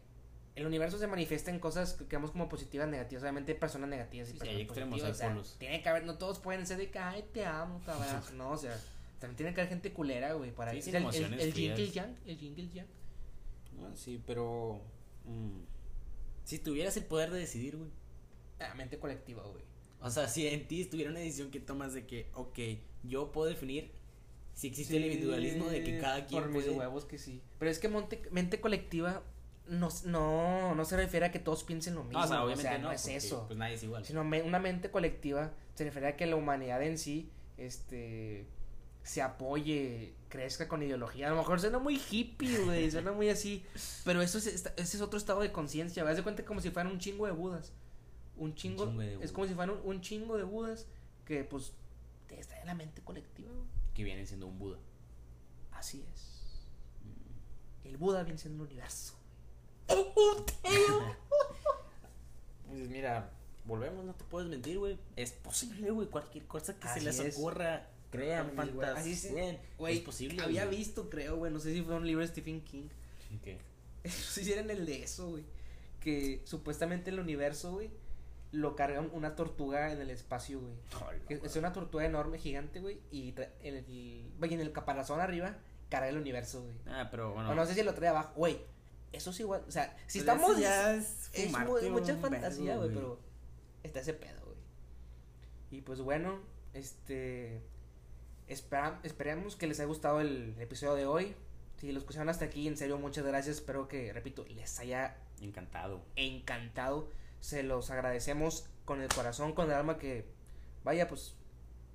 [0.54, 4.28] el universo se manifiesta en cosas que creamos como positivas, negativas, obviamente hay personas negativas
[4.28, 6.78] y Sí, personas hay extremos, positivas, o sea, tiene que haber, no todos pueden ser
[6.78, 8.78] de que, ay, te amo, cabrón, no, o sea,
[9.20, 11.92] también tiene que haber gente culera, güey, para Sí, el, el, frías.
[11.94, 12.86] yang, el el yang.
[13.80, 14.80] Ah, sí, pero
[15.24, 15.60] mm,
[16.44, 17.90] si tuvieras el poder de decidir, güey.
[18.60, 19.62] Ah, mente colectiva, güey.
[20.00, 22.58] O sea, si en ti estuviera una decisión que tomas de que, ok,
[23.04, 23.92] yo puedo definir
[24.58, 26.76] si existe el individualismo de que cada quien Por mis puede...
[26.76, 27.40] huevos que sí.
[27.60, 29.22] Pero es que monte- mente colectiva
[29.68, 32.18] no, no, no se refiere a que todos piensen lo mismo.
[32.18, 33.44] No, o sea, obviamente no, no es eso.
[33.46, 34.04] Pues nadie es igual.
[34.04, 38.46] Sino me- una mente colectiva se refiere a que la humanidad en sí, este,
[39.04, 41.28] se apoye, crezca con ideología.
[41.28, 43.64] A lo mejor suena muy hippie, güey, suena muy así.
[44.04, 46.02] Pero eso es, ese es otro estado de conciencia.
[46.08, 47.72] Haz de cuenta como si fueran un chingo de budas.
[48.36, 50.86] Un chingo, chingo de es como si fueran un, un chingo de budas
[51.24, 51.74] que, pues,
[52.30, 53.77] está en la mente colectiva, güey.
[53.98, 54.78] Que viene siendo un Buda.
[55.72, 56.28] Así es.
[57.82, 59.14] El Buda viene siendo un universo.
[62.68, 63.32] Pues mira,
[63.64, 64.96] volvemos, no te puedes mentir, güey.
[65.16, 67.36] Es posible, güey, cualquier cosa que Así se les es.
[67.36, 68.88] ocurra, crean, Así, güey.
[68.88, 69.58] Así.
[69.78, 71.50] Güey, es posible, Había visto, creo, güey.
[71.52, 72.88] No sé si fue un libro de Stephen King.
[73.42, 73.58] ¿Qué?
[74.08, 75.44] si hicieran el de eso, güey.
[75.98, 77.90] Que supuestamente el universo, güey,
[78.52, 81.40] lo carga un- una tortuga en el espacio, güey.
[81.42, 83.00] Es una tortuga enorme, gigante, güey.
[83.10, 85.56] Y en el, güey, en el caparazón arriba
[85.90, 86.74] carga el universo, güey.
[86.86, 87.50] Ah, pero bueno.
[87.50, 88.58] O no sé si lo trae abajo, güey.
[89.12, 91.50] Eso es igual, o sea, si Pero estamos ya es es
[91.90, 93.18] mucha fantasía, güey, pero
[93.82, 94.58] está ese pedo, güey.
[95.70, 96.40] Y pues bueno,
[96.74, 97.62] este
[98.46, 101.34] espera, esperemos que les haya gustado el episodio de hoy.
[101.78, 103.56] Si lo escucharon hasta aquí, en serio, muchas gracias.
[103.56, 106.02] Espero que, repito, les haya Encantado.
[106.16, 107.08] encantado.
[107.40, 110.26] Se los agradecemos con el corazón, con el alma que,
[110.84, 111.34] vaya, pues,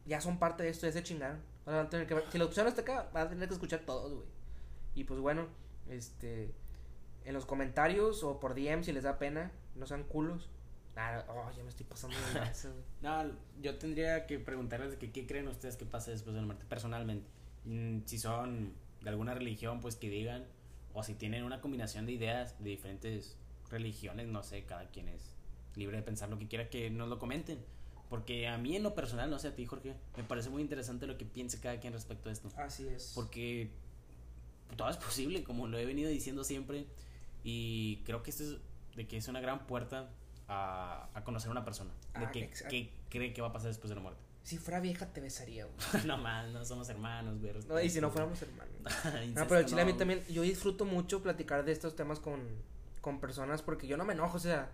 [0.05, 1.41] ya son parte de esto, ya se chingaron.
[1.65, 3.53] Ahora van a tener que ver- si lo escucharon hasta acá, van a tener que
[3.53, 4.27] escuchar todos, güey.
[4.95, 5.47] Y pues bueno,
[5.89, 6.53] este,
[7.25, 10.49] en los comentarios o por DM si les da pena, no sean culos.
[10.95, 12.73] Ah, oh, ya me estoy pasando de.
[13.01, 13.31] No,
[13.61, 16.65] yo tendría que preguntarles de que qué creen ustedes que pasa después de la muerte,
[16.69, 17.27] personalmente.
[17.65, 20.45] Mm, Si son de alguna religión, pues que digan.
[20.93, 23.35] O si tienen una combinación de ideas de diferentes
[23.71, 25.32] religiones, no sé, cada quien es
[25.75, 27.59] libre de pensar lo que quiera, que nos lo comenten.
[28.09, 31.07] Porque a mí en lo personal, no sé a ti, Jorge, me parece muy interesante
[31.07, 32.49] lo que piense cada quien respecto a esto.
[32.57, 33.11] Así es.
[33.15, 33.71] Porque
[34.77, 36.85] todo es posible, como lo he venido diciendo siempre.
[37.43, 38.57] Y creo que esto es
[38.95, 40.09] de que es una gran puerta
[40.47, 41.91] a, a conocer a una persona.
[42.19, 42.69] De Ah, que, exacto.
[42.69, 44.21] qué cree que va a pasar después de la muerte.
[44.43, 45.77] Si fuera vieja te besaría, güey.
[46.05, 47.53] no más, no somos hermanos, güey.
[47.67, 48.75] No, y si no fuéramos hermanos.
[49.23, 49.97] Incesto, No, pero el chile a mí no.
[49.97, 52.41] también, yo disfruto mucho platicar de estos temas con,
[53.01, 54.69] con personas porque yo no me enojo, o sea,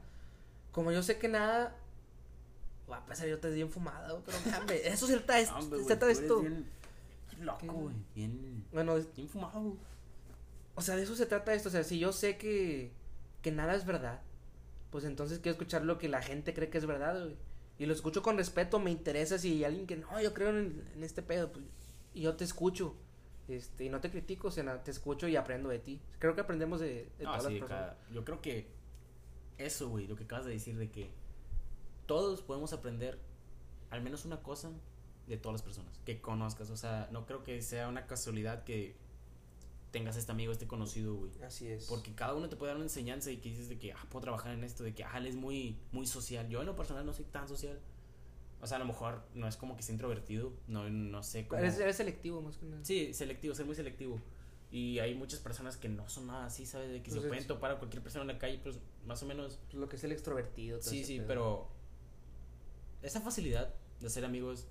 [0.72, 1.76] como yo sé que nada
[2.89, 5.61] va a pasar, yo te bien fumada, güey, pero hombre, eso se trata de esto,
[5.88, 6.05] se trata.
[6.07, 6.65] Bien,
[7.32, 7.95] bien loco, güey.
[8.15, 9.76] Bien, Bueno, bien fumado.
[10.76, 12.91] o sea, de eso se trata esto, o sea, si yo sé que,
[13.41, 14.22] que nada es verdad,
[14.91, 17.36] pues entonces quiero escuchar lo que la gente cree que es verdad, güey.
[17.78, 21.03] Y lo escucho con respeto, me interesa si alguien que no, yo creo en, en
[21.03, 21.63] este pedo, pues,
[22.13, 22.95] y yo te escucho.
[23.47, 25.99] Este, y no te critico, o sea, te escucho y aprendo de ti.
[26.20, 27.82] Creo que aprendemos de, de No, todas sí, las personas.
[27.95, 28.67] cada- yo creo que
[29.60, 31.12] eso, güey, lo que acabas de decir de que
[32.07, 33.20] todos podemos aprender
[33.91, 34.72] al menos una cosa
[35.28, 36.70] de todas las personas que conozcas.
[36.72, 38.95] O sea, no creo que sea una casualidad que
[39.91, 41.32] tengas este amigo, este conocido, güey.
[41.43, 41.86] Así es.
[41.86, 44.22] Porque cada uno te puede dar una enseñanza y que dices de que, ah, puedo
[44.22, 46.47] trabajar en esto, de que, ah, él es muy, muy social.
[46.49, 47.80] Yo en lo personal no soy tan social.
[48.62, 51.62] O sea, a lo mejor no es como que sea introvertido, no, no sé cómo...
[51.62, 52.84] Eres, eres selectivo más que nada.
[52.84, 54.20] Sí, selectivo, ser muy selectivo.
[54.72, 56.89] Y hay muchas personas que no son nada así, ¿sabes?
[56.91, 59.26] De que se Entonces- pueden topar a cualquier persona en la calle, pues más o
[59.26, 59.59] menos.
[59.65, 60.80] Pues lo que es el extrovertido.
[60.80, 61.28] todo Sí, sí, pedo.
[61.28, 61.70] pero
[63.01, 64.67] esa facilidad de hacer amigos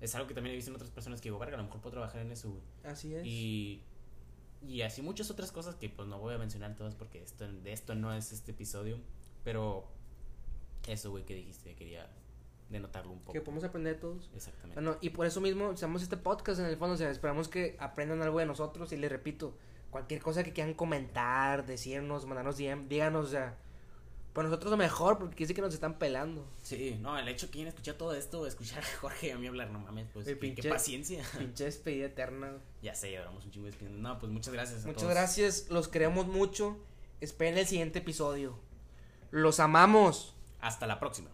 [0.00, 1.80] es algo que también he visto en otras personas que digo, verga, a lo mejor
[1.80, 2.62] puedo trabajar en eso, güey.
[2.84, 3.24] Así es.
[3.26, 3.82] Y,
[4.66, 7.72] y así muchas otras cosas que pues no voy a mencionar todas porque esto, de
[7.72, 8.98] esto no es este episodio.
[9.44, 9.86] Pero
[10.88, 12.10] eso, güey, que dijiste, quería
[12.70, 13.32] de notarlo un poco.
[13.32, 14.30] Que podemos aprender todos.
[14.34, 14.74] Exactamente.
[14.80, 17.76] Bueno, y por eso mismo hacemos este podcast en el fondo, o sea, esperamos que
[17.78, 19.56] aprendan algo de nosotros y les repito,
[19.90, 23.56] cualquier cosa que quieran comentar, decirnos, mandarnos DM, díganos, o sea,
[24.32, 26.44] por nosotros lo mejor, porque decir que nos están pelando.
[26.62, 29.46] Sí, no, el hecho que quien escuchar todo esto, escuchar a Jorge y a mí
[29.46, 31.22] hablar, no mames, pues qué, qué pinche- paciencia.
[31.38, 32.54] Pinche despedida eterna.
[32.82, 34.00] ya sé, llevamos un chingo de despedidas.
[34.00, 35.14] No, pues muchas gracias a Muchas todos.
[35.14, 36.76] gracias, los queremos mucho.
[37.20, 38.58] Esperen el siguiente episodio.
[39.30, 40.34] Los amamos.
[40.60, 41.30] Hasta la próxima.